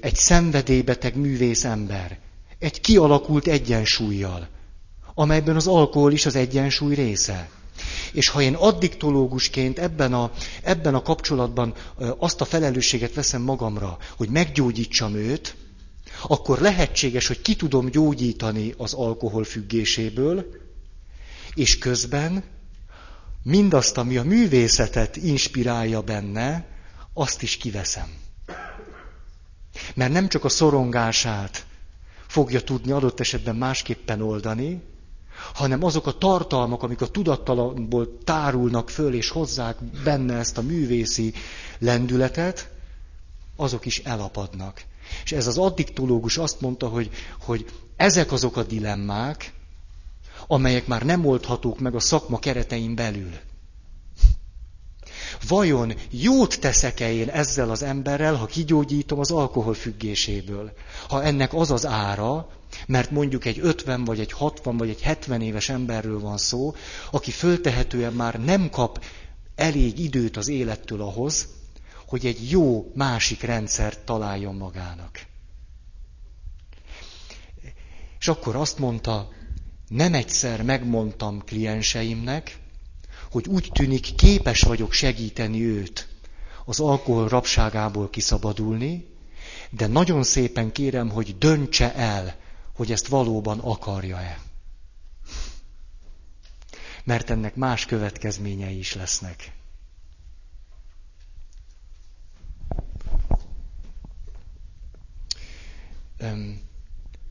[0.00, 2.18] egy szenvedélybeteg művész ember.
[2.58, 4.48] Egy kialakult egyensúlyjal,
[5.14, 7.48] amelyben az alkohol is az egyensúly része.
[8.12, 10.30] És ha én addiktológusként ebben a,
[10.62, 11.74] ebben a kapcsolatban
[12.18, 15.54] azt a felelősséget veszem magamra, hogy meggyógyítsam őt,
[16.26, 20.46] akkor lehetséges, hogy ki tudom gyógyítani az alkohol függéséből,
[21.54, 22.44] és közben
[23.42, 26.66] mindazt, ami a művészetet inspirálja benne,
[27.14, 28.08] azt is kiveszem.
[29.94, 31.66] Mert nem csak a szorongását
[32.26, 34.82] fogja tudni adott esetben másképpen oldani,
[35.54, 41.32] hanem azok a tartalmak, amik a tudattalamból tárulnak föl, és hozzák benne ezt a művészi
[41.78, 42.70] lendületet,
[43.56, 44.84] azok is elapadnak.
[45.24, 47.10] És ez az addiktológus azt mondta, hogy,
[47.40, 49.52] hogy ezek azok a dilemmák,
[50.46, 53.30] amelyek már nem oldhatók meg a szakma keretein belül.
[55.48, 60.72] Vajon jót teszek-e én ezzel az emberrel, ha kigyógyítom az alkohol függéséből?
[61.08, 62.48] Ha ennek az az ára,
[62.86, 66.74] mert mondjuk egy 50 vagy egy 60 vagy egy 70 éves emberről van szó,
[67.10, 69.04] aki föltehetően már nem kap
[69.54, 71.48] elég időt az élettől ahhoz,
[72.12, 75.20] hogy egy jó másik rendszert találjon magának.
[78.18, 79.28] És akkor azt mondta,
[79.88, 82.58] nem egyszer megmondtam klienseimnek,
[83.30, 86.08] hogy úgy tűnik képes vagyok segíteni őt
[86.64, 89.06] az alkohol rabságából kiszabadulni,
[89.70, 92.36] de nagyon szépen kérem, hogy döntse el,
[92.74, 94.38] hogy ezt valóban akarja-e.
[97.04, 99.52] Mert ennek más következményei is lesznek.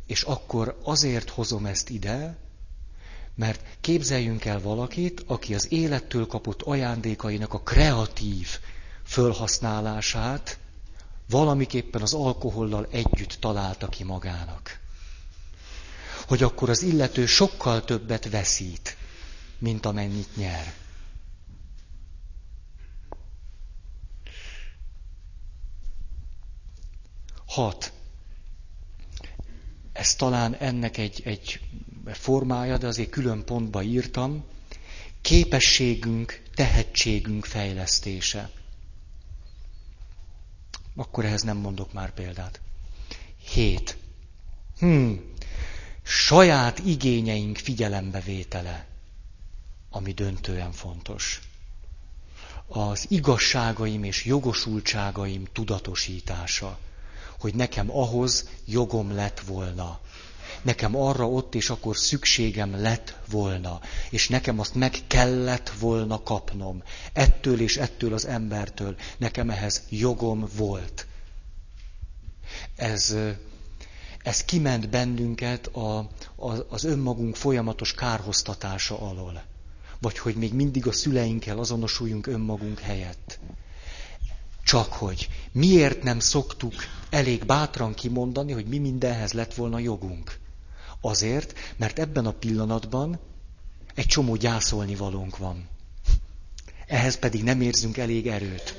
[0.05, 2.37] És akkor azért hozom ezt ide,
[3.35, 8.47] mert képzeljünk el valakit, aki az élettől kapott ajándékainak a kreatív
[9.03, 10.59] fölhasználását
[11.29, 14.79] valamiképpen az alkohollal együtt találta ki magának.
[16.27, 18.97] Hogy akkor az illető sokkal többet veszít,
[19.57, 20.73] mint amennyit nyer.
[27.45, 27.93] Hat
[30.01, 31.59] ez talán ennek egy, egy
[32.05, 34.43] formája, de azért külön pontba írtam,
[35.21, 38.49] képességünk, tehetségünk fejlesztése.
[40.95, 42.61] Akkor ehhez nem mondok már példát.
[43.53, 43.97] Hét.
[44.79, 45.33] Hmm.
[46.03, 48.87] Saját igényeink figyelembevétele,
[49.89, 51.41] ami döntően fontos.
[52.67, 56.79] Az igazságaim és jogosultságaim tudatosítása
[57.41, 59.99] hogy nekem ahhoz jogom lett volna.
[60.61, 63.79] Nekem arra ott és akkor szükségem lett volna,
[64.09, 66.83] és nekem azt meg kellett volna kapnom.
[67.13, 71.07] Ettől és ettől az embertől nekem ehhez jogom volt.
[72.75, 73.15] Ez,
[74.23, 75.97] ez kiment bennünket a,
[76.35, 79.43] a, az önmagunk folyamatos kárhoztatása alól.
[79.99, 83.39] Vagy hogy még mindig a szüleinkkel azonosuljunk önmagunk helyett.
[84.71, 86.73] Csak hogy miért nem szoktuk
[87.09, 90.39] elég bátran kimondani, hogy mi mindenhez lett volna jogunk?
[91.01, 93.19] Azért, mert ebben a pillanatban
[93.95, 95.67] egy csomó gyászolni valónk van.
[96.87, 98.75] Ehhez pedig nem érzünk elég erőt.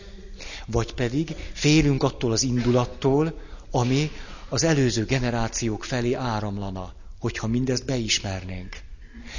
[0.66, 3.38] Vagy pedig félünk attól az indulattól,
[3.70, 4.10] ami
[4.48, 8.76] az előző generációk felé áramlana, hogyha mindezt beismernénk.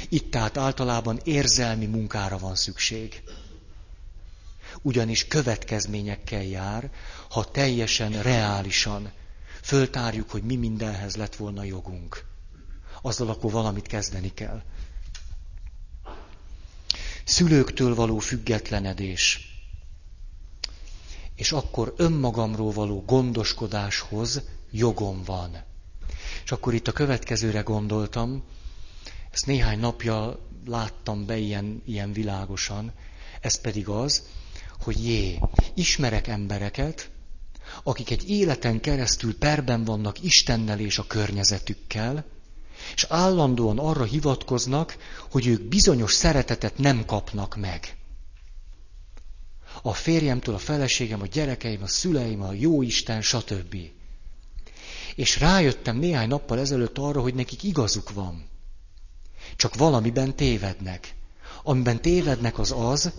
[0.08, 3.22] Itt tehát általában érzelmi munkára van szükség.
[4.86, 6.90] Ugyanis következményekkel jár,
[7.30, 9.12] ha teljesen reálisan
[9.62, 12.24] föltárjuk, hogy mi mindenhez lett volna jogunk.
[13.02, 14.62] Azzal akkor valamit kezdeni kell.
[17.24, 19.52] Szülőktől való függetlenedés.
[21.34, 25.62] És akkor önmagamról való gondoskodáshoz jogom van.
[26.44, 28.42] És akkor itt a következőre gondoltam,
[29.30, 32.92] ezt néhány napja láttam be ilyen, ilyen világosan,
[33.40, 34.22] ez pedig az,
[34.84, 35.38] hogy jé,
[35.74, 37.10] ismerek embereket,
[37.82, 42.24] akik egy életen keresztül perben vannak Istennel és a környezetükkel,
[42.94, 44.96] és állandóan arra hivatkoznak,
[45.30, 47.96] hogy ők bizonyos szeretetet nem kapnak meg.
[49.82, 53.76] A férjemtől, a feleségem, a gyerekeim, a szüleim, a jóisten, stb.
[55.14, 58.48] És rájöttem néhány nappal ezelőtt arra, hogy nekik igazuk van.
[59.56, 61.14] Csak valamiben tévednek.
[61.62, 63.12] Amiben tévednek az az,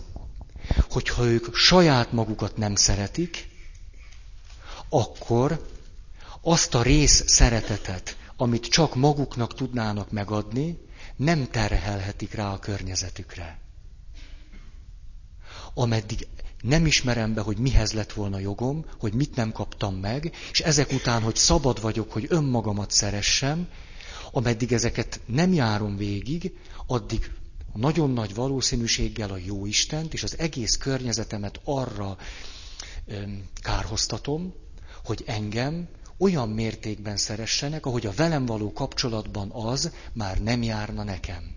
[0.90, 3.48] hogyha ők saját magukat nem szeretik,
[4.88, 5.66] akkor
[6.40, 10.78] azt a rész szeretetet, amit csak maguknak tudnának megadni,
[11.16, 13.58] nem terhelhetik rá a környezetükre.
[15.74, 16.26] Ameddig
[16.60, 20.92] nem ismerem be, hogy mihez lett volna jogom, hogy mit nem kaptam meg, és ezek
[20.92, 23.68] után, hogy szabad vagyok, hogy önmagamat szeressem,
[24.32, 26.52] ameddig ezeket nem járom végig,
[26.86, 27.30] addig
[27.76, 32.16] nagyon nagy valószínűséggel a jó Istent és az egész környezetemet arra
[33.06, 34.54] öm, kárhoztatom,
[35.04, 41.54] hogy engem olyan mértékben szeressenek, ahogy a velem való kapcsolatban az már nem járna nekem.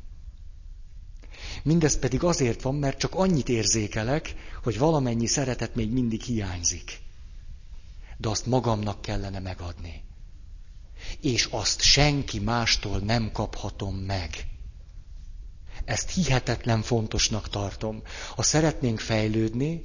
[1.63, 6.99] Mindez pedig azért van, mert csak annyit érzékelek, hogy valamennyi szeretet még mindig hiányzik.
[8.17, 10.03] De azt magamnak kellene megadni.
[11.21, 14.47] És azt senki mástól nem kaphatom meg.
[15.85, 18.01] Ezt hihetetlen fontosnak tartom.
[18.35, 19.83] Ha szeretnénk fejlődni,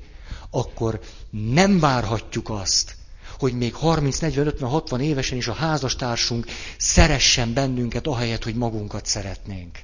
[0.50, 2.96] akkor nem várhatjuk azt,
[3.38, 6.46] hogy még 30, 40, 50, 60 évesen is a házastársunk
[6.78, 9.78] szeressen bennünket, ahelyett, hogy magunkat szeretnénk.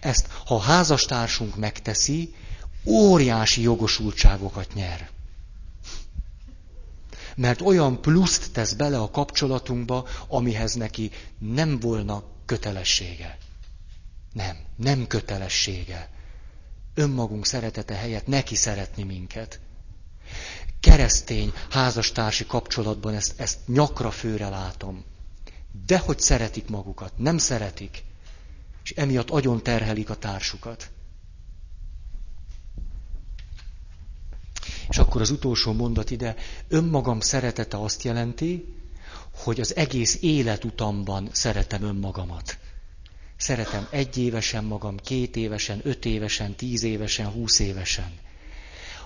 [0.00, 2.34] Ezt, ha a házastársunk megteszi,
[2.84, 5.10] óriási jogosultságokat nyer.
[7.36, 13.38] Mert olyan pluszt tesz bele a kapcsolatunkba, amihez neki nem volna kötelessége.
[14.32, 16.08] Nem, nem kötelessége.
[16.94, 19.60] Önmagunk szeretete helyett neki szeretni minket.
[20.80, 25.04] Keresztény házastársi kapcsolatban ezt, ezt nyakra főre látom.
[25.86, 28.04] De hogy szeretik magukat, nem szeretik,
[28.84, 30.90] és emiatt agyon terhelik a társukat.
[34.88, 36.34] És akkor az utolsó mondat ide,
[36.68, 38.74] önmagam szeretete azt jelenti,
[39.34, 42.58] hogy az egész életutamban szeretem önmagamat.
[43.38, 48.12] Szeretem egy évesen magam, két évesen, öt évesen, tíz évesen, húsz évesen.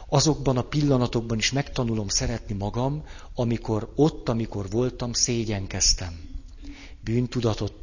[0.09, 3.05] Azokban a pillanatokban is megtanulom szeretni magam,
[3.35, 6.21] amikor ott, amikor voltam, szégyenkeztem.
[7.01, 7.75] Bűntudatot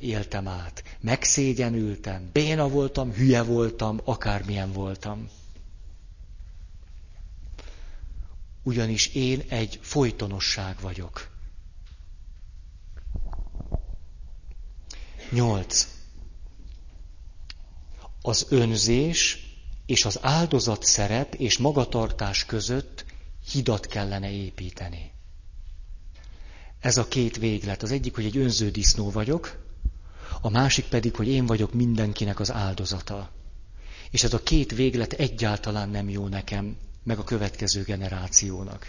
[0.00, 5.28] éltem át, megszégyenültem, béna voltam, hülye voltam, akármilyen voltam.
[8.62, 11.29] Ugyanis én egy folytonosság vagyok.
[15.30, 15.88] Nyolc.
[18.22, 19.48] Az önzés
[19.86, 23.04] és az áldozat szerep és magatartás között
[23.52, 25.12] hidat kellene építeni.
[26.80, 27.82] Ez a két véglet.
[27.82, 29.58] Az egyik, hogy egy önző disznó vagyok,
[30.40, 33.30] a másik pedig, hogy én vagyok mindenkinek az áldozata.
[34.10, 38.88] És ez a két véglet egyáltalán nem jó nekem, meg a következő generációnak.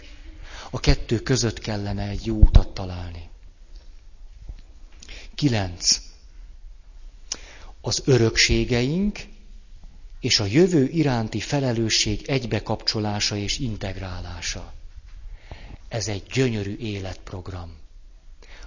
[0.70, 3.30] A kettő között kellene egy jó utat találni.
[5.34, 6.10] Kilenc.
[7.84, 9.18] Az örökségeink
[10.20, 14.72] és a jövő iránti felelősség egybekapcsolása és integrálása.
[15.88, 17.76] Ez egy gyönyörű életprogram.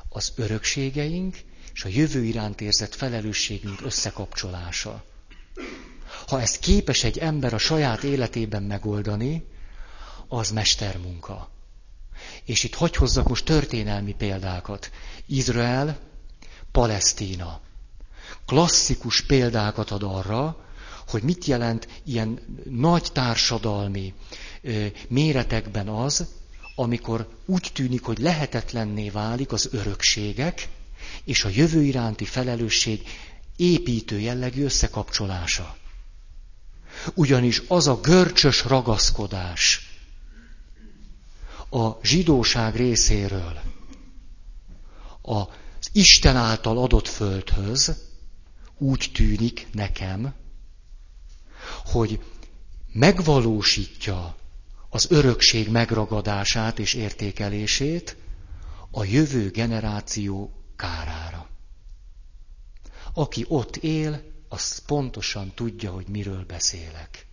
[0.09, 1.38] Az örökségeink
[1.74, 5.05] és a jövő iránt érzett felelősségünk összekapcsolása.
[6.28, 9.45] Ha ezt képes egy ember a saját életében megoldani,
[10.28, 11.49] az mestermunka.
[12.45, 14.91] És itt hogy hozzak most történelmi példákat.
[15.26, 15.99] Izrael,
[16.72, 17.61] Palesztína.
[18.45, 20.65] Klasszikus példákat ad arra,
[21.07, 22.39] hogy mit jelent ilyen
[22.69, 24.13] nagy társadalmi
[25.07, 26.25] méretekben az,
[26.75, 30.67] amikor úgy tűnik, hogy lehetetlenné válik az örökségek
[31.23, 33.01] és a jövő iránti felelősség
[33.55, 35.77] építő jellegű összekapcsolása.
[37.13, 39.89] Ugyanis az a görcsös ragaszkodás
[41.69, 43.59] a zsidóság részéről
[45.21, 48.05] az Isten által adott földhöz
[48.78, 50.34] úgy tűnik nekem,
[51.86, 52.19] hogy
[52.93, 54.36] megvalósítja
[54.89, 58.15] az örökség megragadását és értékelését
[58.91, 61.49] a jövő generáció kárára.
[63.13, 67.28] Aki ott él, az pontosan tudja, hogy miről beszélek.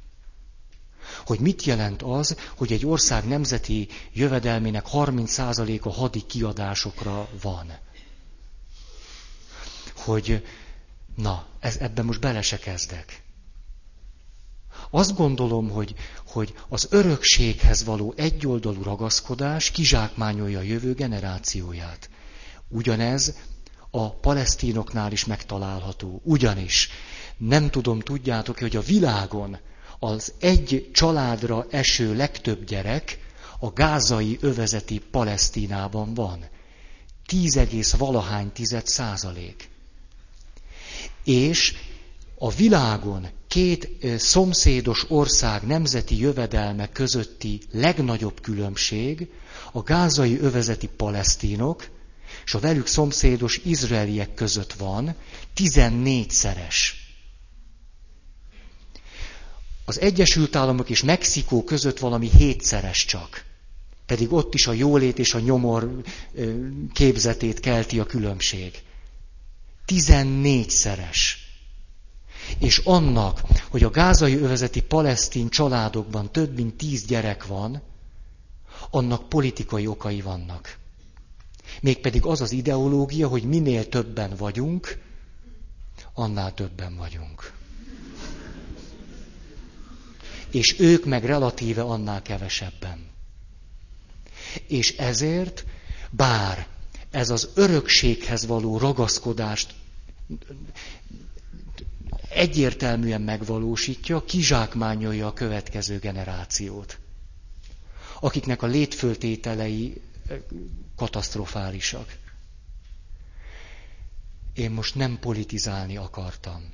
[1.25, 7.73] Hogy mit jelent az, hogy egy ország nemzeti jövedelmének 30%-a hadi kiadásokra van.
[9.97, 10.45] Hogy,
[11.17, 13.23] na, ez, ebben most bele se kezdek.
[14.91, 15.95] Azt gondolom, hogy,
[16.27, 22.11] hogy az örökséghez való egyoldalú ragaszkodás kizsákmányolja a jövő generációját.
[22.69, 23.35] Ugyanez
[23.91, 26.21] a palesztinoknál is megtalálható.
[26.25, 26.89] Ugyanis
[27.37, 29.59] nem tudom, tudjátok hogy a világon
[29.99, 33.19] az egy családra eső legtöbb gyerek
[33.59, 36.45] a gázai övezeti Palesztinában van.
[37.27, 39.72] 10, valahány tized százalék.
[41.25, 41.75] És
[42.39, 49.29] a világon két szomszédos ország nemzeti jövedelme közötti legnagyobb különbség
[49.73, 51.89] a gázai övezeti palesztinok
[52.45, 55.15] és a velük szomszédos izraeliek között van,
[55.57, 56.77] 14-szeres.
[59.85, 63.45] Az Egyesült Államok és Mexikó között valami hétszeres csak.
[64.07, 66.03] Pedig ott is a jólét és a nyomor
[66.93, 68.83] képzetét kelti a különbség.
[69.93, 71.19] 14-szeres.
[72.59, 77.83] És annak, hogy a gázai övezeti palesztin családokban több mint tíz gyerek van,
[78.91, 80.79] annak politikai okai vannak.
[81.81, 84.99] Mégpedig az az ideológia, hogy minél többen vagyunk,
[86.15, 87.53] annál többen vagyunk.
[90.51, 93.11] És ők meg relatíve annál kevesebben.
[94.67, 95.65] És ezért,
[96.11, 96.67] bár
[97.11, 99.75] ez az örökséghez való ragaszkodást
[102.29, 106.99] egyértelműen megvalósítja, kizsákmányolja a következő generációt,
[108.21, 110.01] akiknek a létföltételei
[110.97, 112.17] katasztrofálisak.
[114.55, 116.73] Én most nem politizálni akartam,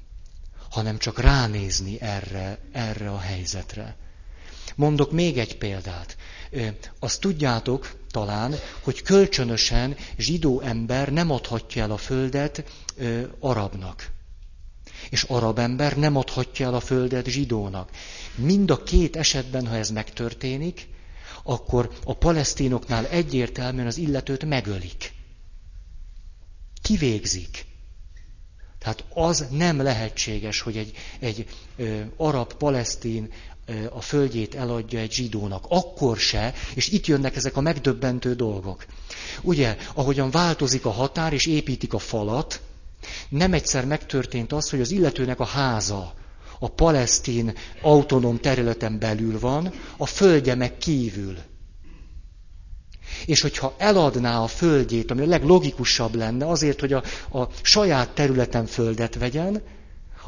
[0.70, 3.96] hanem csak ránézni erre, erre a helyzetre.
[4.74, 6.16] Mondok még egy példát.
[6.98, 12.64] Azt tudjátok talán, hogy kölcsönösen zsidó ember nem adhatja el a földet
[13.38, 14.10] arabnak.
[15.10, 17.90] És arab ember nem adhatja el a földet zsidónak.
[18.34, 20.88] Mind a két esetben, ha ez megtörténik,
[21.42, 25.12] akkor a palesztinoknál egyértelműen az illetőt megölik.
[26.82, 27.66] Kivégzik.
[28.78, 31.46] Tehát az nem lehetséges, hogy egy, egy
[31.76, 33.32] ö, arab-palesztin
[33.90, 35.64] a földjét eladja egy zsidónak.
[35.68, 38.86] Akkor se, és itt jönnek ezek a megdöbbentő dolgok.
[39.42, 42.60] Ugye, ahogyan változik a határ, és építik a falat,
[43.28, 46.14] nem egyszer megtörtént az, hogy az illetőnek a háza
[46.58, 51.36] a palesztin autonóm területen belül van, a földje meg kívül.
[53.26, 58.66] És hogyha eladná a földjét, ami a leglogikusabb lenne, azért, hogy a, a saját területen
[58.66, 59.62] földet vegyen,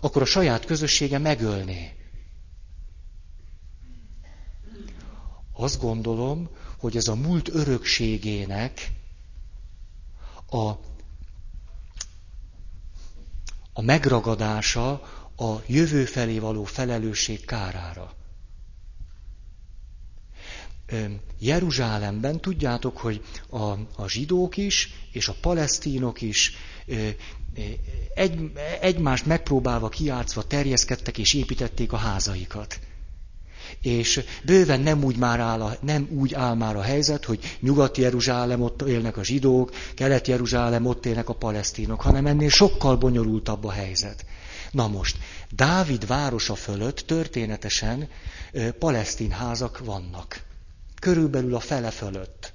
[0.01, 2.00] akkor a saját közössége megölné.
[5.61, 8.93] Azt gondolom, hogy ez a múlt örökségének
[10.47, 10.69] a,
[13.73, 14.91] a megragadása,
[15.37, 18.15] a jövő felé való felelősség kárára.
[21.39, 23.65] Jeruzsálemben tudjátok, hogy a,
[23.97, 26.53] a zsidók is és a palesztinok is
[28.15, 32.81] egy, egymást megpróbálva kiátszva terjeszkedtek és építették a házaikat.
[33.83, 38.63] És bőven nem úgy, már áll a, nem úgy áll már a helyzet, hogy Nyugat-Jeruzsálem
[38.63, 44.25] ott élnek a zsidók, Kelet-Jeruzsálem ott élnek a palesztinok, hanem ennél sokkal bonyolultabb a helyzet.
[44.71, 45.17] Na most,
[45.51, 48.09] Dávid városa fölött történetesen
[48.79, 50.43] palesztin házak vannak.
[51.01, 52.53] Körülbelül a fele fölött.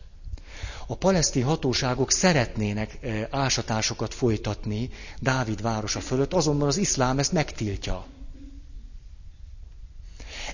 [0.88, 2.98] A palesztin hatóságok szeretnének
[3.30, 4.90] ásatásokat folytatni
[5.20, 8.06] Dávid városa fölött, azonban az iszlám ezt megtiltja.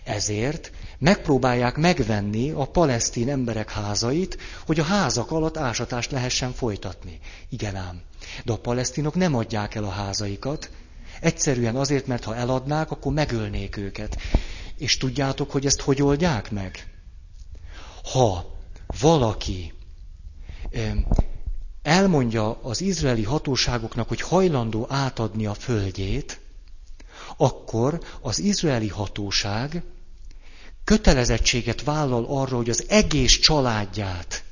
[0.03, 7.19] Ezért megpróbálják megvenni a palesztin emberek házait, hogy a házak alatt ásatást lehessen folytatni.
[7.49, 8.01] Igen ám.
[8.43, 10.69] De a palesztinok nem adják el a házaikat,
[11.21, 14.17] egyszerűen azért, mert ha eladnák, akkor megölnék őket.
[14.77, 16.87] És tudjátok, hogy ezt hogy oldják meg?
[18.03, 18.59] Ha
[18.99, 19.73] valaki
[21.81, 26.40] elmondja az izraeli hatóságoknak, hogy hajlandó átadni a földjét,
[27.41, 29.83] akkor az izraeli hatóság
[30.83, 34.43] kötelezettséget vállal arra, hogy az egész családját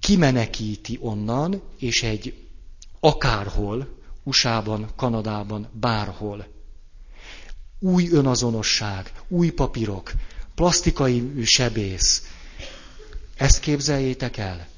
[0.00, 2.48] kimenekíti onnan, és egy
[3.00, 6.46] akárhol, USA-ban, Kanadában, bárhol.
[7.78, 10.12] Új önazonosság, új papírok,
[10.54, 12.22] plastikai sebész.
[13.36, 14.68] Ezt képzeljétek el.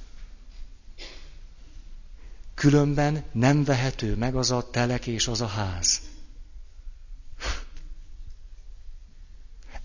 [2.54, 6.00] Különben nem vehető meg az a telek és az a ház.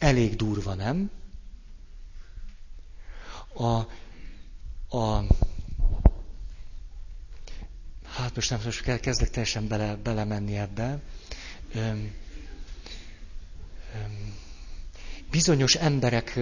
[0.04, 1.12] Elég durva, nem?
[3.54, 3.64] A,
[4.98, 5.24] a,
[8.06, 11.00] hát most nem, most kezdek teljesen bele, belemenni ebbe.
[11.74, 12.14] Öm,
[13.96, 14.34] öm,
[15.32, 16.40] bizonyos emberek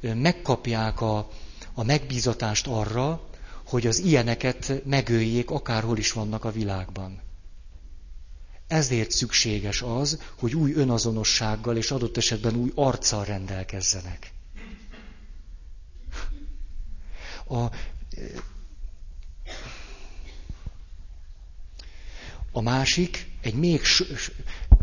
[0.00, 1.30] megkapják a,
[1.74, 3.28] a megbízatást arra,
[3.64, 7.20] hogy az ilyeneket megöljék, akárhol is vannak a világban.
[8.70, 14.32] Ezért szükséges az, hogy új önazonossággal és adott esetben új arccal rendelkezzenek.
[17.48, 17.64] A,
[22.52, 23.80] a másik, egy még,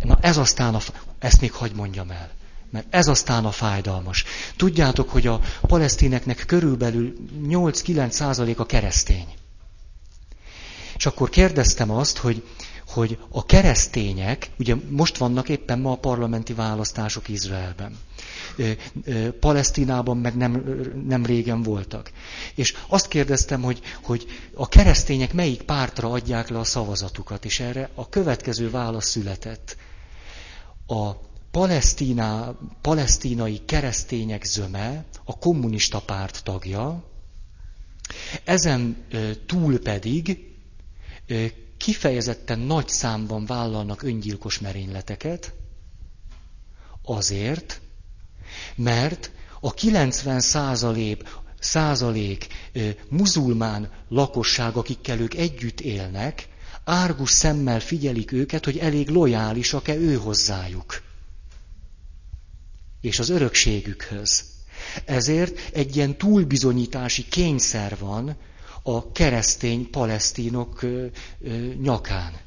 [0.04, 0.80] na ez aztán, a,
[1.20, 2.32] ezt még hagy mondjam el,
[2.70, 4.24] mert ez aztán a fájdalmas.
[4.56, 9.28] Tudjátok, hogy a palesztineknek körülbelül 8-9 százalék a keresztény.
[10.98, 12.44] És akkor kérdeztem azt, hogy
[12.88, 17.98] hogy a keresztények, ugye most vannak éppen ma a parlamenti választások Izraelben.
[19.40, 20.64] Palesztinában meg nem,
[21.08, 22.12] nem régen voltak.
[22.56, 27.90] És azt kérdeztem, hogy, hogy a keresztények melyik pártra adják le a szavazatukat, és erre
[27.96, 29.78] a következő válasz született.
[30.88, 31.12] A
[31.52, 37.04] palesztina, palesztinai keresztények zöme a kommunista párt tagja,
[38.44, 39.06] ezen
[39.46, 40.46] túl pedig
[41.78, 45.54] kifejezetten nagy számban vállalnak öngyilkos merényleteket,
[47.04, 47.82] azért,
[48.76, 51.24] mert a 90 százalék,
[51.60, 52.48] százalék
[53.10, 56.48] muzulmán lakosság, akikkel ők együtt élnek,
[56.84, 61.02] árgus szemmel figyelik őket, hogy elég lojálisak-e ő hozzájuk.
[63.02, 64.44] És az örökségükhöz.
[65.06, 68.36] Ezért egy ilyen túlbizonyítási kényszer van,
[68.88, 70.86] a keresztény palesztinok
[71.82, 72.38] nyakán.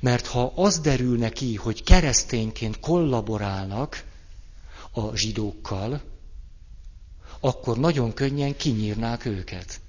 [0.00, 4.04] Mert ha az derülne ki, hogy keresztényként kollaborálnak
[4.92, 6.00] a zsidókkal,
[7.40, 9.80] akkor nagyon könnyen kinyírnák őket.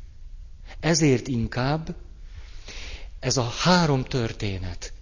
[0.80, 1.96] Ezért inkább
[3.20, 4.94] ez a három történet,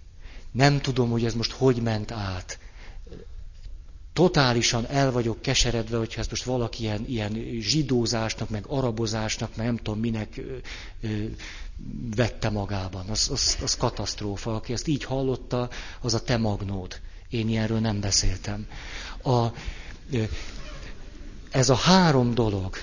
[0.52, 2.58] nem tudom, hogy ez most hogy ment át,
[4.12, 9.76] totálisan el vagyok keseredve, hogyha ezt most valaki ilyen, ilyen zsidózásnak, meg arabozásnak, meg nem
[9.76, 10.56] tudom minek ö,
[11.00, 11.24] ö,
[12.16, 13.08] vette magában.
[13.08, 14.54] Az, az, az katasztrófa.
[14.54, 15.70] Aki ezt így hallotta,
[16.00, 17.00] az a te magnód.
[17.28, 18.66] Én ilyenről nem beszéltem.
[19.22, 19.46] A,
[20.12, 20.22] ö,
[21.50, 22.76] ez a három dolog,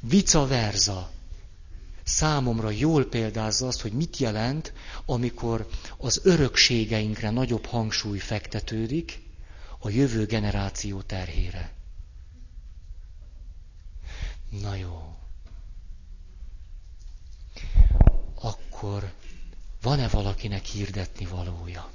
[0.00, 1.10] vice versa,
[2.04, 4.72] számomra jól példázza azt, hogy mit jelent,
[5.06, 9.23] amikor az örökségeinkre nagyobb hangsúly fektetődik,
[9.84, 11.72] a jövő generáció terhére.
[14.50, 15.16] Na jó.
[18.34, 19.12] Akkor
[19.82, 21.90] van-e valakinek hirdetni valója?